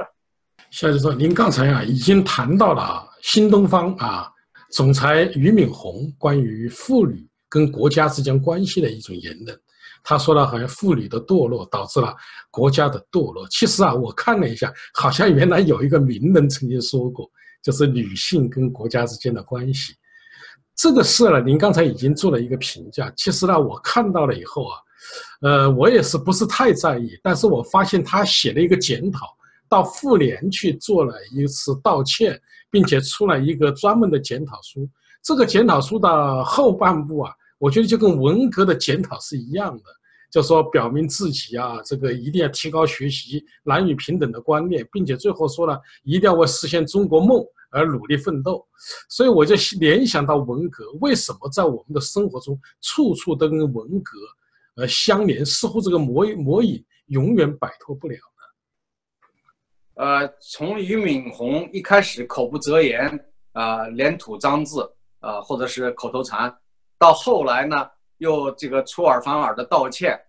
[0.76, 4.30] 夏教授，您刚才啊已经谈到了新东方啊
[4.72, 9.58] 总裁俞敏洪关于妇女跟国家之间关系的一种言论，
[10.04, 12.14] 他说了，好像妇女的堕落导致了
[12.52, 13.48] 国家的堕落。
[13.48, 17.26] 其实啊，我看了一下，好像原来有一个名人曾经说过，
[17.64, 19.94] 就是女性跟国家之间的关系。
[20.76, 23.10] 这个事呢，您刚才已经做了一个评价。
[23.16, 24.76] 其实呢，我看到了以后啊，
[25.40, 27.18] 呃，我也是不是太在意。
[27.24, 29.26] 但是我发现他写了一个检讨，
[29.70, 34.88] 到妇联去做了一次道歉，并且出了一个专门的检讨书。
[35.24, 39.84] 这个检讨书的后半部啊，我觉得就跟文革的检讨是一样的，
[40.32, 47.44] 就说表明自己啊，这个一定要提高学习男女平等的观念，并且最后说了一定要为实现中国梦。
[47.72, 48.66] 而努力奋斗，
[49.10, 54.12] 所以我就联想到文革，为什么在我们的生活中处处都跟文革
[54.78, 55.46] 呃相连？
[55.46, 58.16] 似乎这个魔魔影永远摆脱不了？
[59.96, 63.20] 呃，从俞敏洪一开始口不择言
[63.54, 66.56] 啊，连吐脏字啊，或者是口头禅，
[66.98, 70.20] 到后来呢又这个出尔反尔的道歉，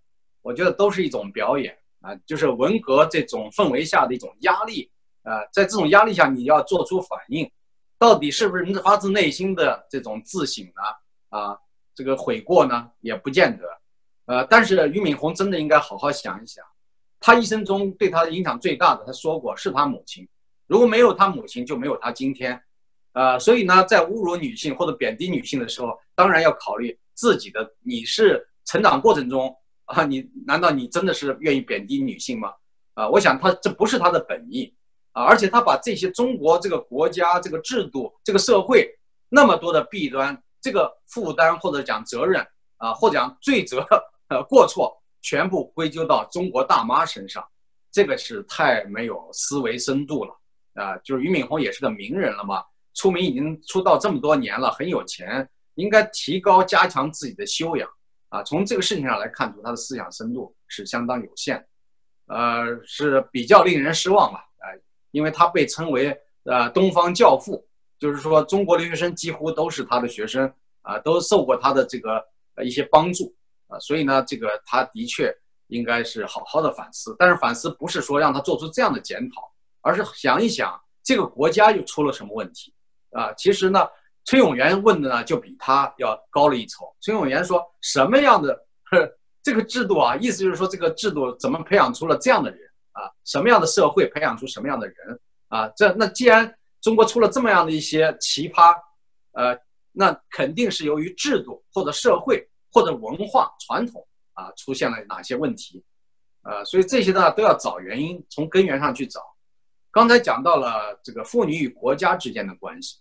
[0.42, 4.90] 我觉得都是一种表演啊，就是文革这种氛围下的一种压力。
[5.22, 7.50] 啊，在这种压力下，你要做出反应，
[7.98, 11.36] 到底是不是发自内心的这种自省呢？
[11.36, 11.58] 啊，
[11.96, 13.64] 这个悔过呢，也不见得。
[14.26, 16.64] 呃，但是俞敏洪真的应该好好想一想，
[17.20, 20.26] 他一生中对他影响最大的，他说过是他母亲，
[20.66, 22.60] 如果没有他母亲，就没有他今天。
[23.12, 32.52] 呃，所以呢，在侮辱女性或者贬低女性的时候，当然要考虑自己的，你是成长过程中啊，你难道你真的是愿意贬低女性吗？
[32.92, 34.74] 啊，我想他这不是他的本意
[35.12, 38.86] 啊，而且他把这些中国这个国家、这个制度、这个社会
[39.30, 43.78] 那么多的弊端、这个负担或者讲责任啊，或者讲罪责、
[44.28, 44.94] 呃过错，
[45.26, 47.44] 全部归咎到中国大妈身上，
[47.90, 50.32] 这个是太没有思维深度了
[50.74, 50.96] 啊！
[50.98, 52.62] 就是俞敏洪也是个名人了嘛。
[52.94, 57.90] 出名已经出道这么多年了，很有钱，应该提高加强自己的修养
[58.28, 58.40] 啊。
[58.44, 61.66] 从这个事情上来看出，他的思想深度是相当有限，
[62.26, 64.44] 呃，是比较令人失望吧？
[64.58, 64.78] 哎，
[65.10, 67.66] 因为他被称为呃东方教父，
[67.98, 70.48] 就是说中国留学生几乎都是他的学生
[70.82, 73.34] 啊，都受过他的这个呃一些帮助
[73.68, 75.34] 啊，所以呢，这个他的确
[75.68, 77.14] 应该是好好的反思。
[77.18, 79.42] 但是反思不是说让他做出这样的检讨，
[79.80, 82.72] 而是想一想这个国家又出了什么问题。
[83.10, 83.86] 啊，其实呢，
[84.24, 86.84] 崔永元问的呢就比他要高了一筹。
[87.00, 88.54] 崔永元说什么样的
[88.90, 89.08] 呵
[89.42, 90.16] 这个制度啊？
[90.16, 92.60] 意思就是说这个制度怎么培养出了这样的人
[92.92, 93.10] 啊？
[93.24, 95.68] 什么样的社会培养出什么样的人啊？
[95.76, 98.76] 这那既然中国出了这么样的一些奇葩，
[99.32, 99.58] 呃，
[99.92, 105.82] 那肯定是由于制度或者社会或者文化传统啊出现了哪些问题，
[106.42, 109.22] 呃，所以这些呢都要找原因，从根源上去找。
[109.90, 112.98] 刚才讲到了这个妇女与国家之间的关系。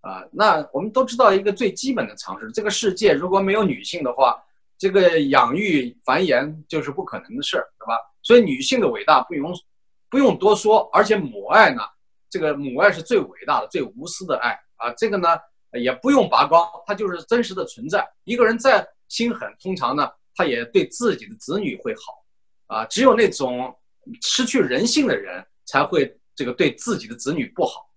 [0.00, 4.42] 啊，那我们都知道一个最基本的常识：这个世界如果没有女性的话，
[4.78, 7.98] 这个养育繁衍就是不可能的事儿，对吧？
[8.22, 9.52] 所以女性的伟大不用
[10.08, 11.82] 不用多说，而且母爱呢，
[12.30, 14.90] 这个母爱是最伟大的、最无私的爱啊。
[14.96, 15.36] 这个呢
[15.72, 18.08] 也不用拔高，它就是真实的存在。
[18.24, 22.24] 一个人再心狠，通常呢他也对自己的子女会好
[22.66, 22.84] 啊。
[22.86, 23.76] 只有那种
[24.22, 27.90] 失去人性的人才会这个对自己的子女不好。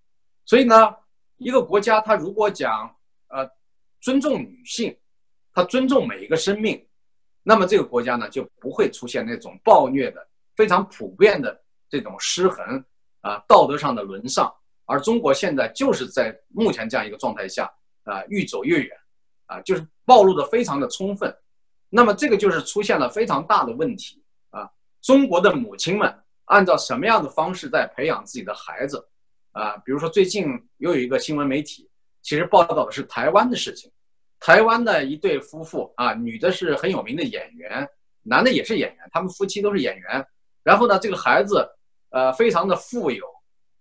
[0.44, 0.94] 所以呢。
[1.38, 2.88] 一个国家，它如果讲，
[3.26, 3.44] 呃，
[4.00, 4.96] 尊重女性，
[5.52, 6.80] 它尊重每一个生命，
[7.42, 12.84] 那么这个国家呢就不会出现那种暴虐的、非常普遍的这种失衡
[13.22, 14.54] 啊，道德上的沦丧。
[14.84, 17.68] 而中国现在就是在目前这样一个状态下
[18.04, 18.96] 啊，愈走越远，
[19.46, 21.34] 啊，就是暴露的非常的充分。
[21.88, 24.68] 那么这个就是出现了非常大的问题啊。
[25.00, 26.14] 中国的母亲们
[26.46, 29.06] 按照什么样的方式在培养自己的孩子？
[29.52, 30.46] 啊，比如说最近
[30.78, 31.90] 又有一个新闻媒体，
[32.22, 33.92] 其实报道的是台湾的事情。
[34.40, 37.86] 台湾的一对夫妇啊，女的是很有名的演员，
[38.22, 40.26] 男的也是演员，他们夫妻都是演员。
[40.62, 41.68] 然后呢，这个孩子
[42.10, 43.26] 呃非常的富有，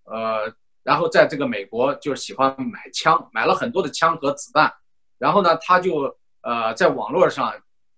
[0.04, 4.71] 呃，然后在这个美国就喜欢买枪，买了很多的枪和子弹。
[5.21, 7.53] 然后呢，他就呃在网络上，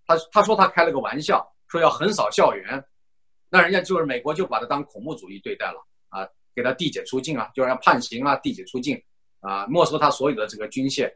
[0.05, 2.83] 他他说他开了个玩笑，说要横扫校园，
[3.49, 6.27] 那人家就是美国就把他当恐怖主义对待了啊。
[6.55, 9.01] 给他递解出境啊，就让判刑啊，递解出境
[9.39, 11.11] 啊，没收他所有的这个军械。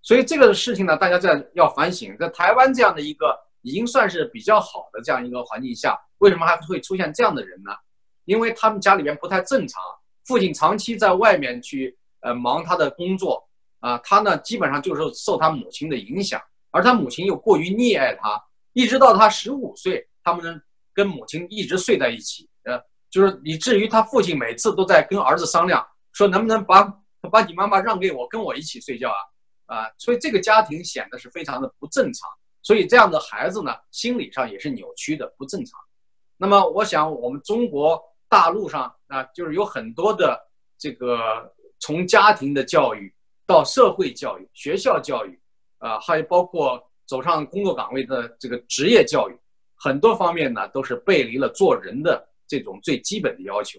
[0.00, 7.72] 所以这个事情呢，大家在要反省，在台湾这样的一个已经算是比较好的这样一个环境下，为什么还会出现这样的人呢？
[8.24, 9.82] 因为他们家里边不太正常，
[10.24, 13.46] 父亲长期在外面去呃忙他的工作
[13.80, 16.40] 啊，他呢基本上就是受他母亲的影响，
[16.70, 18.40] 而他母亲又过于溺爱他，
[18.72, 20.62] 一直到他十五岁，他们
[20.94, 22.48] 跟母亲一直睡在一起。
[22.62, 26.84] 呃就是以至于他父亲每次都在跟儿子商量，说能不能把
[27.28, 29.76] 把你妈妈让给我，跟我一起睡觉啊？
[29.76, 32.28] 啊，所以这个家庭显得是非常的不正常。
[32.62, 35.80] 所以这样的孩子呢，心理上也是扭曲的、不正常。
[36.36, 40.38] 那么，我想我们中国大陆上啊，就是有很多的
[40.78, 43.12] 这个从家庭的教育
[43.50, 45.36] 到社会教育、学校教育
[45.78, 49.36] 啊，还有包括走上工作岗位的这个职业教育，
[49.74, 52.28] 很多方面呢都是背离了做人的。
[52.46, 53.78] 这种最基本的要求，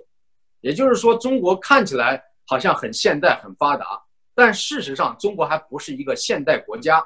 [0.62, 4.01] 也就是说，中国看起来好像很现代、很发达，
[4.34, 7.06] 但事实上，中国还不是一个现代国家。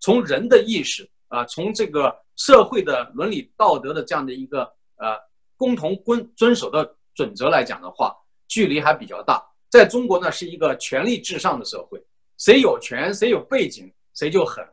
[0.00, 4.62] 从人的意识啊，从这个社会的伦理道德的这样的一个
[4.96, 5.14] 呃
[5.58, 8.16] 共同遵遵守的准则来讲的话，
[8.48, 9.44] 距离还比较大。
[9.74, 12.00] 在中国呢，是一个权力至上的社会，
[12.38, 14.64] 谁有权、谁有背景，谁就狠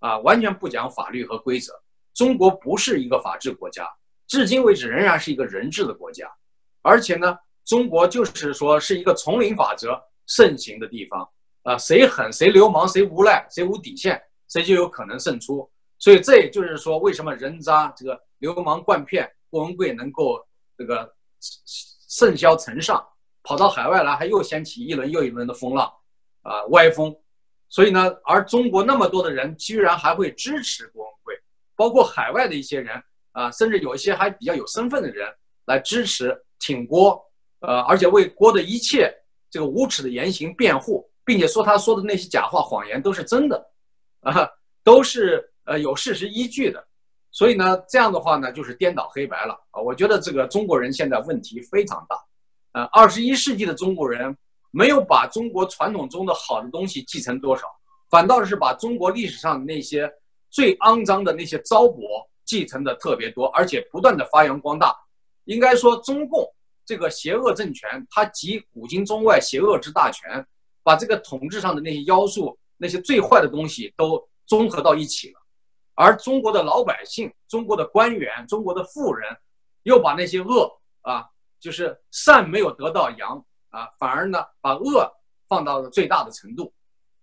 [0.00, 1.72] 啊，完全不讲法律和规则。
[2.12, 3.88] 中国不是一个法治国家。
[4.26, 6.30] 至今为止仍然是一个人治的国家，
[6.82, 11.26] 而且呢，中国就是说是一个丛林法则盛行的地方
[11.62, 15.66] 啊，谁狠谁流氓谁无赖谁无底线谁就有可能胜出。
[15.98, 20.38] 所以这也就是说，为什么人渣这个流氓惯骗郭文贵能够
[20.76, 21.10] 这个
[22.10, 23.02] 盛嚣尘上，
[23.42, 25.92] 跑到海外来还又掀起一轮又一轮的风浪
[26.42, 27.14] 啊歪风。
[27.68, 31.34] 所以呢，而中国那么多的人居然还会支持郭文贵，
[31.76, 33.02] 包括海外的一些人。
[33.32, 35.32] 啊，甚至有一些还比较有身份的人
[35.66, 37.24] 来支持挺郭，
[37.60, 39.08] 呃，而且为郭的一切
[39.48, 43.70] 这个无耻的言行辩护，并且说他说的那些假话、谎言都是真的，
[44.22, 44.50] 啊，
[44.82, 46.84] 都是呃有事实依据的。
[47.30, 49.80] 所以呢，这样的话呢，就是颠倒黑白了啊！
[49.80, 52.16] 我觉得这个中国人现在问题非常大，
[52.72, 54.36] 呃，二十一世纪的中国人
[54.70, 57.64] 没有把中国传统中的好的东西继承多少，
[58.08, 60.10] 反倒是把中国历史上那些
[60.50, 62.00] 最肮脏的那些糟粕
[62.44, 64.94] 继承的特别多，而且不断的发扬光大。
[65.44, 66.48] 应该说，中共
[66.84, 70.46] 这个邪恶政权，它集古今中外邪恶之大权，
[70.82, 75.40] 把这个统治上的那些妖术、那些最坏的东西都综合到一起了。
[75.94, 79.28] 而中国的老百姓、中国的官员、中国的富人，
[79.82, 80.70] 又把那些恶
[81.02, 81.26] 啊，
[81.60, 85.08] 就是善没有得到阳啊，反而呢把恶
[85.48, 86.72] 放到了最大的程度，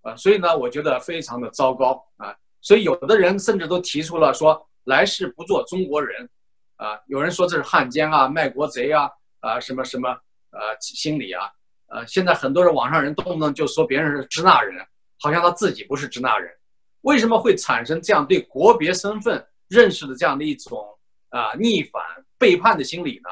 [0.01, 2.35] 啊，所以呢，我觉得非常的糟糕啊。
[2.61, 6.29] 所以有的人甚至都提出了说来世不做中国人，
[6.75, 9.09] 啊，有人说这是汉奸啊、卖国贼啊、
[9.39, 10.09] 啊什么什么
[10.51, 11.49] 呃心理啊，
[11.87, 14.85] 呃，现在很多人网上人动不动就说别人是支那人，
[15.19, 16.53] 好像他自己不是支那人。
[17.01, 20.83] 为什么会产生这样对国别身份认识的这样的一种
[21.29, 22.01] 啊逆反
[22.37, 23.29] 背叛的心理呢？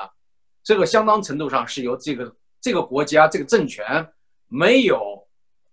[0.66, 4.06] 这个相当程度上是由这个这个国家这个政权
[4.48, 5.26] 没有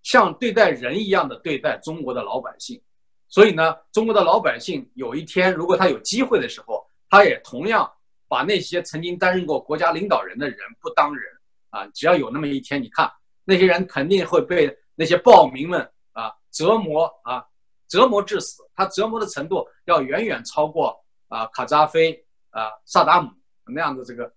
[0.05, 2.81] 像对待人一样的对待中国的老百姓，
[3.27, 7.91] 所以呢，中国的老百姓有一天如果他有机会的时候，他也同样
[8.29, 11.25] 把那些曾经担任过国家领导人的人不当人
[11.71, 13.11] 啊，只要有那么一天，你看
[13.45, 15.81] 那些人肯定会被那些暴民们
[16.13, 17.45] 啊折磨啊。
[17.89, 23.31] 折磨致死，他折磨的程度要远远超过啊卡扎菲啊萨达姆
[23.67, 24.33] 那样的这个，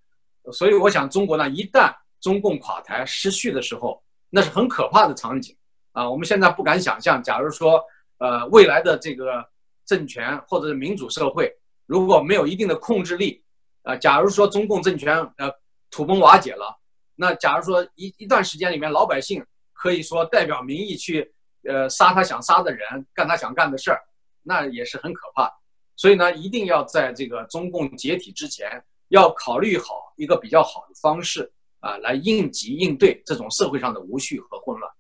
[0.52, 5.56] 所以我想中国呢，一旦中共垮台失序的时候，那是很可怕的场景
[5.92, 6.10] 啊！
[6.10, 7.84] 我们现在不敢想象，假如说
[8.18, 9.46] 呃未来的这个
[9.86, 11.52] 政权或者是民主社会
[11.86, 13.44] 如果没有一定的控制力
[13.84, 15.52] 啊，假如说中共政权呃
[15.90, 16.78] 土崩瓦解了，
[17.16, 21.32] 那假如说一一段时间里面老百姓可以说代表民意去。
[21.68, 24.00] 呃，杀他想杀的人，干他想干的事儿，
[24.44, 25.52] 那也是很可怕。
[25.96, 28.84] 所以呢，一定要在这个中共解体之前，
[29.16, 29.86] 要考虑好
[30.18, 31.50] 一个比较好的方式
[31.80, 34.92] 啊，来应急应对这种社会上的无序和混乱。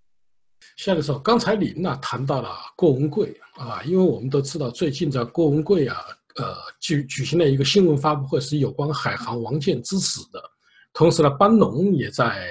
[0.77, 5.97] 夏教授，刚才您呢谈到了郭文贵啊，因为我们都知道，最近在郭文贵啊，
[6.35, 10.41] 呃，举举行了一个新闻发布会，是有关海航王健之死的，
[10.93, 12.49] 同时呢，班农也在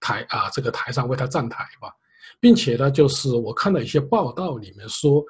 [0.00, 1.92] 台啊这个台上为他站台吧。
[2.40, 5.22] 并且呢，就是我看到一些报道里面说，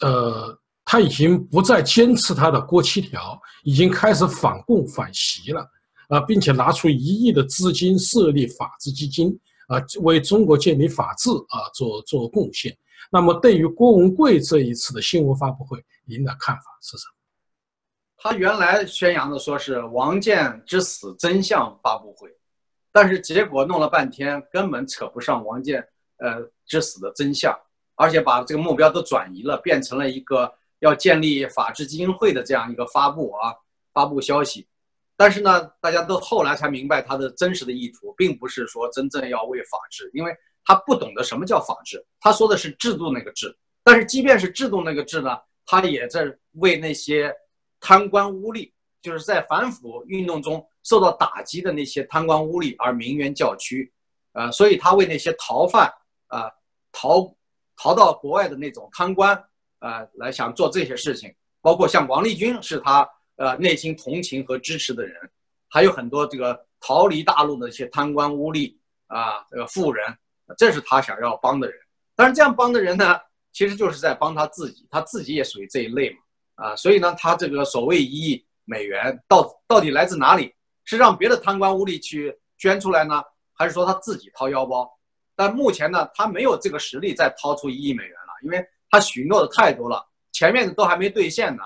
[0.00, 5.66] 呃，他已经不再坚持他的国七条，已经开始反共反习了，
[6.08, 9.28] 啊，并且拿出一亿的资金设立法治基金，
[9.68, 12.76] 啊，为中国建立法治啊做做贡献。
[13.10, 17.14] 那么，对于郭文贵这一次的新闻发布会，您的看法是什么？
[18.16, 22.30] 他原来宣扬的说是王健之死真相发布会，
[22.92, 25.86] 但是结果弄了半天，根本扯不上王健。
[26.18, 27.52] 呃，之死的真相，
[27.96, 30.50] 而且把这个目标都转移了，变成了一个
[30.84, 33.52] 要建立法治基金会的这样一个发布啊，
[33.92, 34.68] 发布消息。
[35.16, 40.32] 但是呢，大家都后来才明白他的真实的意图，并不是说真正要为法治，因为
[40.64, 43.56] 他不懂得什么叫法治，他说的是制度那个治。
[43.82, 47.34] 但是即便是制度那个治呢，他也在为那些
[47.80, 48.70] 贪官污吏，
[49.02, 53.92] 就是在反腐运动中受到打击的那些贪官污吏而鸣冤叫屈，
[54.32, 55.92] 呃，所以他为那些逃犯。
[56.28, 56.50] 啊，
[56.90, 57.32] 逃
[57.76, 59.40] 逃到国外的那种贪官，
[59.84, 63.06] 啊，来想做这些事情，包括像王立军是他
[63.36, 65.14] 呃内心同情和支持的人，
[65.68, 68.74] 还有很多这个逃离大陆的一些贪官污吏
[69.08, 70.02] 啊，这个富人，
[70.56, 71.78] 这是他想要帮的人。
[72.16, 73.20] 但是这样帮的人呢，
[73.52, 76.16] 其实就是在帮他自己，他自己也属于这一类嘛，
[76.54, 80.54] 啊，所以呢，他这个所谓一亿美元到到底来自哪里？
[80.86, 83.22] 是让别的贪官污吏去捐出来呢，
[83.54, 84.90] 还是说他自己掏腰包？
[85.34, 88.64] 但目前呢，他没有这个实力再掏出一亿美元了，因为
[88.94, 91.64] 他许诺的太多了，前面的都还没兑现呢。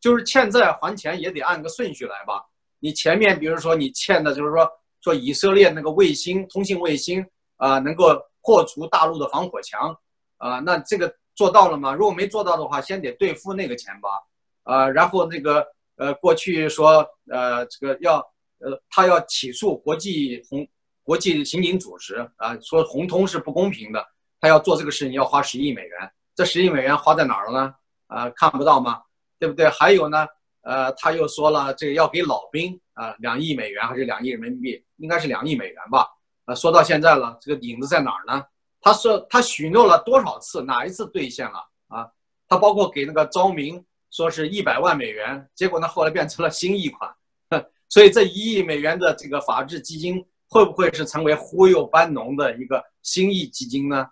[0.00, 2.42] 就是欠债还钱也得按个顺序来吧。
[2.78, 4.66] 你前面比如说你欠的就是说
[5.02, 7.22] 说以色列那个卫星通信卫星
[7.58, 9.94] 啊，能够破除大陆的防火墙
[10.38, 11.92] 啊，那这个做到了吗？
[11.92, 14.08] 如果没做到的话，先得兑付那个钱吧。
[14.62, 15.62] 啊，然后那个
[15.96, 18.16] 呃，过去说呃这个要
[18.60, 20.66] 呃他要起诉国际红。
[21.02, 24.06] 国际刑警组织啊，说红通是不公平的，
[24.40, 27.74] 他要做这个事情要花十亿美元，这十亿美元花在哪儿了呢？
[28.06, 29.02] 啊，看不到吗？
[29.38, 29.68] 对不对？
[29.68, 30.26] 还有呢，
[30.62, 34.82] 呃，他又说了，这个要给老兵啊，两亿美元还是两亿人民币？
[34.96, 36.08] 应该是两亿美元吧？
[36.46, 38.42] 啊，说到现在了，这个影子在哪儿呢？
[38.80, 42.08] 他说他许诺了多少次，哪一次兑现了啊？
[42.48, 47.14] 他包括给那个昭明说是一百万美元，结果呢后来变成了新一款，
[47.90, 50.24] 所以这一亿美元的这个法治基金。
[50.52, 54.04] 会不会是成为忽悠班农的一个新意基金呢？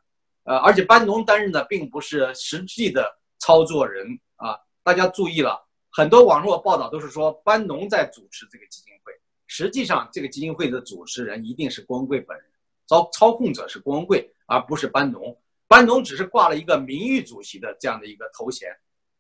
[0.49, 3.07] 呃，而且班农担任的并不是实际的
[3.39, 9.13] 操作人啊，大家注意了，很多网络报道都是说班农在主持这个基金会，
[9.47, 12.47] 实际上这个基金会的主持人一定是光贵本人，
[12.87, 18.71] 操操控者是光贵，而不是班农，班农只是挂了一个名誉主席的这样的一个头衔，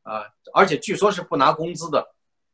[0.05, 0.24] 啊，
[0.55, 2.03] 而且据说是不拿工资的，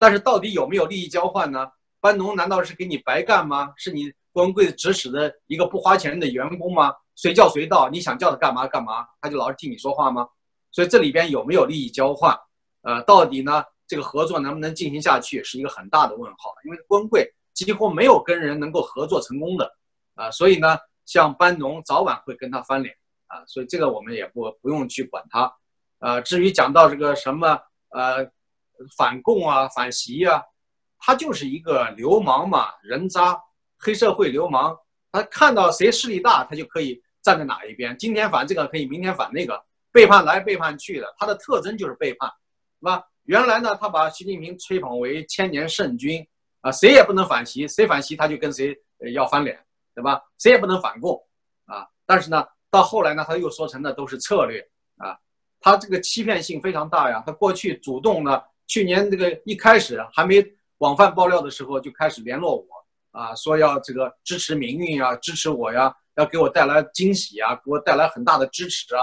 [0.01, 1.71] 但是到底有没有利益交换呢？
[2.01, 3.73] 班农难道是给你白干吗？
[3.77, 6.93] 是你光贵指使的一个不花钱的员工吗？
[7.15, 10.29] 随叫随到，你想叫他干嘛干嘛，他就老是替你说话吗？
[10.71, 12.37] 所以这里边有没有利益交换？
[12.83, 13.65] 呃，到底呢？
[13.87, 16.55] 这个合作能不能进行下去，是一个很大的问号。
[16.65, 19.71] 因为郭文贵几乎没有跟人能够合作成功的，
[20.15, 22.97] 啊，所以呢，像班农早晚会跟他翻脸，
[23.27, 25.55] 啊，所以这个我们也不不用去管他。
[25.99, 27.61] 呃，至于讲到这个什么
[27.91, 28.27] 呃
[28.97, 30.43] 反共啊、反习啊，
[30.99, 33.39] 他就是一个流氓嘛，人渣、
[33.79, 34.75] 黑社会流氓。
[35.13, 37.97] 他看到谁势力大，他就可以站在哪一边。
[37.99, 39.61] 今天反这个，可以明天反那个，
[39.91, 41.13] 背叛来背叛去的。
[41.19, 42.31] 他的特征就是背叛，
[42.79, 43.03] 是吧？
[43.25, 46.25] 原来呢，他把习近平吹捧为千年圣君，
[46.61, 48.77] 啊，谁也不能反习，谁反习他就跟谁
[49.15, 49.59] 要翻脸，
[49.95, 50.23] 对吧？
[50.39, 51.19] 谁也不能反共，
[51.65, 51.89] 啊。
[52.05, 54.61] 但是呢，到后来呢，他又说成的都是策略，
[54.99, 55.19] 啊，
[55.61, 57.23] 他这个欺骗性非常大呀。
[57.25, 60.45] 他过去主动呢，去年这个一开始还没
[60.77, 62.67] 广泛爆料的时候，就开始联络我。
[63.13, 69.03] 啊，说要这个支持民运啊，支持我呀，要给我带来惊喜啊，给我带来很大的支持啊，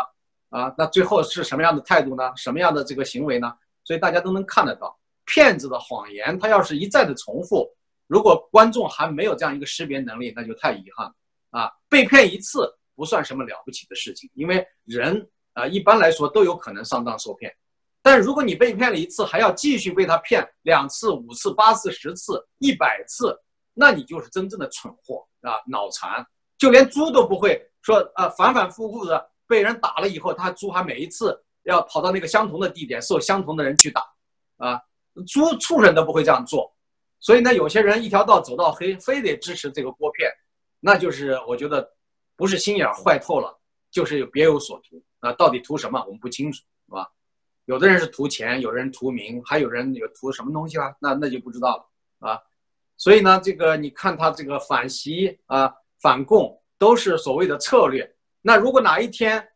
[0.50, 2.32] 啊，那最后是什么样的态度呢？
[2.36, 3.54] 什么样的这个行为呢？
[3.84, 7.70] 所以大家都能看得到，骗子的谎言，他要是一再的重复，
[8.08, 11.14] 如果观众还没有这样一个识别能力，那就太遗憾了
[11.60, 11.72] 啊。
[11.90, 17.54] 被骗一次不算什么了不起的事情，因为人啊一般来说都有可能上当受骗，
[18.02, 23.38] 但如果你被骗了一次，还要继续被他骗两次、五次、八次、十次、一百次。
[23.74, 26.26] 那你就是真正的蠢货啊，脑残！
[26.62, 34.04] 就连猪都不会说，呃，反反复复的被人打了以后，他猪还每一次要跑到那个相同的地点，受相同的人去打，
[34.58, 34.80] 啊，
[35.28, 36.72] 猪畜生都不会这样做。
[37.20, 40.30] 所以呢，有些人一条道走到黑，非得支持这个锅片，
[40.80, 41.92] 那就是我觉得
[42.36, 43.60] 不是心眼坏透了，
[43.90, 45.34] 就是有别有所图啊。
[45.34, 47.10] 到底图什么，我们不清楚，是吧？
[47.66, 50.94] 有的人是图钱，有人图名，还有人有图什么东西啊？
[51.00, 52.40] 那那就不知道了，啊。
[52.98, 58.12] 所以呢，这个你看他这个反袭啊、反共都是所谓的策略。
[58.42, 59.48] 那如果哪一天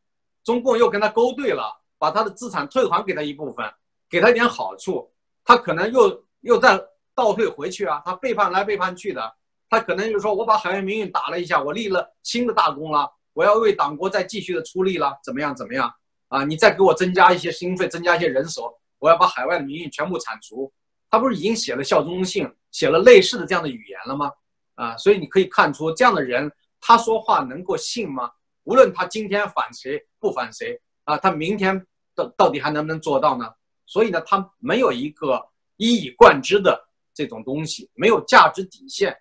[0.43, 1.63] 中共又跟他勾兑了，
[1.97, 3.65] 把他的资产退还给他一部分，
[4.09, 5.11] 给他一点好处，
[5.43, 6.79] 他可能又又再
[7.15, 8.01] 倒退回去啊。
[8.05, 9.33] 他背叛来背叛去的，
[9.69, 15.91] 他可能就是说：“我把海外民运打了一下，我立了新的大功了，我要为党国再继续的出力了，怎么样怎么样
[16.27, 16.43] 啊？
[16.43, 20.71] 你再给我增加一些经费，增加一些人手，我要把海外的民运全部铲除。”
[21.09, 24.31] 他不是已经写了效忠信，写了类似的这样的语言了吗？
[24.75, 28.31] 啊，所以你可以看出这样的人，他说话能够信吗？
[28.63, 33.51] 无论他今天反谁不反谁啊，他明天到到底还能不能做到呢？
[33.85, 35.41] 所以呢，他没有一个
[35.77, 39.15] 一以贯之的这种东西，没有价值底线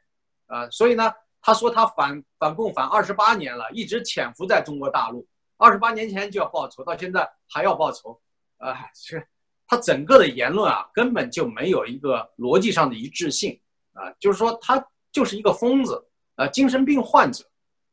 [0.47, 0.69] 啊。
[0.71, 5.27] 所以呢，他说他反反共反二十八年了，一直潜伏在中国大陆，
[5.57, 8.21] 二十八年前就要报仇，到现在还要报仇，
[8.59, 9.27] 啊，是。
[9.67, 13.59] 他整个的言论啊，根本就没有一个逻辑上的一致性
[13.95, 14.79] 啊，就是说他
[15.15, 16.05] 就是一个疯子
[16.37, 17.45] 呃，精神病患者。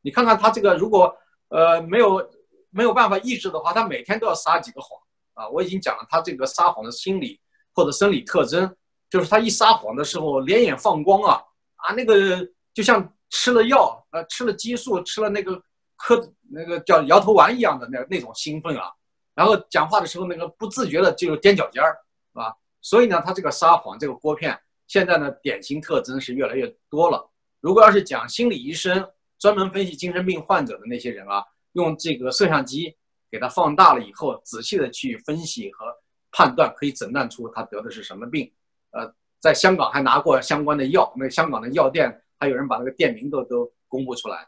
[0.02, 1.16] 你看看他这个，如果
[1.48, 2.30] 呃没有
[2.70, 5.00] 没有办法抑制的话，他每天都要撒几个谎
[5.34, 5.48] 啊。
[5.48, 7.40] 我已经讲了他这个撒谎的心理
[7.72, 8.76] 或者生理特征，
[9.08, 11.40] 就是他一撒谎的时候，两眼放光啊
[11.76, 15.62] 啊，那个就像吃了药呃吃了激素吃了那个
[15.96, 16.20] 颗
[16.50, 18.90] 那个叫摇头丸一样的那那种兴奋啊。
[19.34, 21.96] 然后讲话的时候，那个不自觉的就踮脚尖儿，
[22.32, 22.54] 是吧？
[22.80, 24.58] 所以呢，他这个撒谎，这个锅片，
[24.92, 27.26] 现在呢，典型特征是越来越多了。
[27.60, 32.94] 如果要是讲心理医生专门分析精神病患者的那些人啊，用这个摄像机
[33.30, 35.86] 给他放大了以后，仔细的去分析和
[36.30, 38.52] 判断，可以诊断出他得的是什么病。
[38.90, 44.46] 呃，在香港还拿过相关的药，那香港的药店还有人把那个店名都都公布出来。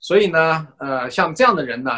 [0.00, 1.90] 所以呢，呃，像这样的人呢，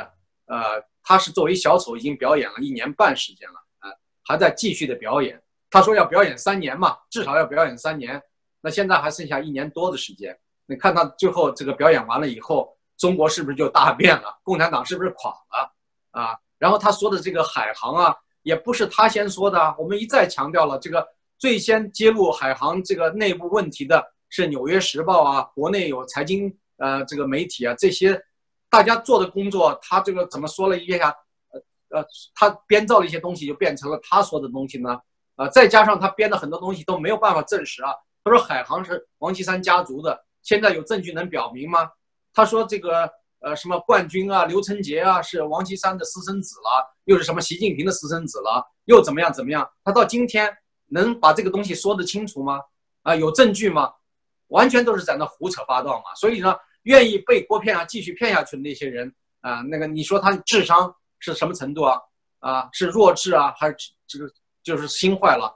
[0.47, 0.81] 呃。
[1.03, 3.91] 他是作为小丑已经表演了一年半时间了，呃，
[4.23, 5.43] 还在继续的表演。
[5.71, 8.21] 他说要表演三年嘛，至少要表演三年。
[8.61, 14.39] 那现在还剩下一年多的时间，你看他最后这个表演完了以后，中国是不是就大变了？
[14.43, 15.73] 共产党是不是垮了？
[16.11, 21.07] 啊，然后他说的这个海航啊，也不是他先说的，我们一再强调了，这个
[21.39, 28.21] 最先揭露海航这个内部问题的是《纽约时报》啊，国内有财经呃这个媒体啊这些。
[28.69, 31.09] 大家做的工作，他这个怎么说了一下？
[31.51, 32.07] 呃呃，
[32.37, 34.97] 他编造了一些东西，就变成了他说的东西呢？
[35.41, 37.95] 啊，再加上他编的很多东西都没有办法证实啊。
[38.23, 41.91] 他说海航是王岐山家族的，现在有证据能表明吗？
[42.35, 43.11] 他说这个
[43.41, 49.67] 呃什么冠军啊，刘成杰啊是王岐山的私生子了，又是什么习近平的私生子了，又怎么样怎么样？
[49.83, 50.55] 他到今天
[50.89, 52.61] 能把这个东西说得清楚吗？
[53.03, 53.91] 啊，有证据吗？
[54.49, 56.15] 完全都是在那胡扯八道嘛。
[56.17, 59.11] 所以呢，愿意被郭骗啊继续骗下去的那些人
[59.41, 61.99] 啊，那个你说他智商是什么程度啊？
[62.41, 63.77] 啊，是弱智啊，还是
[64.07, 64.31] 这个
[64.71, 65.53] 就是心坏了？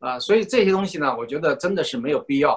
[0.00, 2.54] 啊，所以这些东西呢，我觉得真的是没有必要，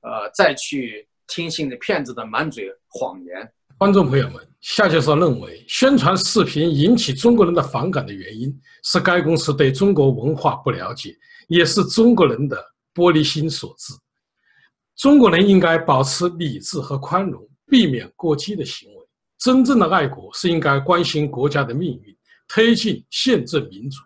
[0.00, 3.52] 呃，再去听信那骗子的满嘴谎言。
[3.78, 11.16] 观众朋友们，夏教授认为，宣传视频引起中国人的反感的原因是该公司对中国文化不了解，
[11.46, 12.56] 也是中国人的
[12.92, 13.94] 玻璃心所致。
[14.96, 19.06] 中国人应该保持理智和宽容，避免过激的行为。
[19.38, 22.16] 真正的爱国是应该关心国家的命运，
[22.48, 23.98] 推进宪政民主。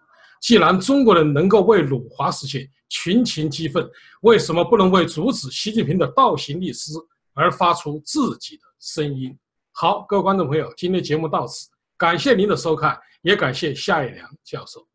[0.42, 3.88] 既然中国人能够为辱华事件群情激愤，
[4.22, 6.92] 为什么不能为阻止习近平的倒行逆施
[7.32, 9.34] 而发出自己的声音？
[9.70, 14.91] 好，各位观众朋友，今天节目到此，感谢您的收看，也感谢夏一良教授。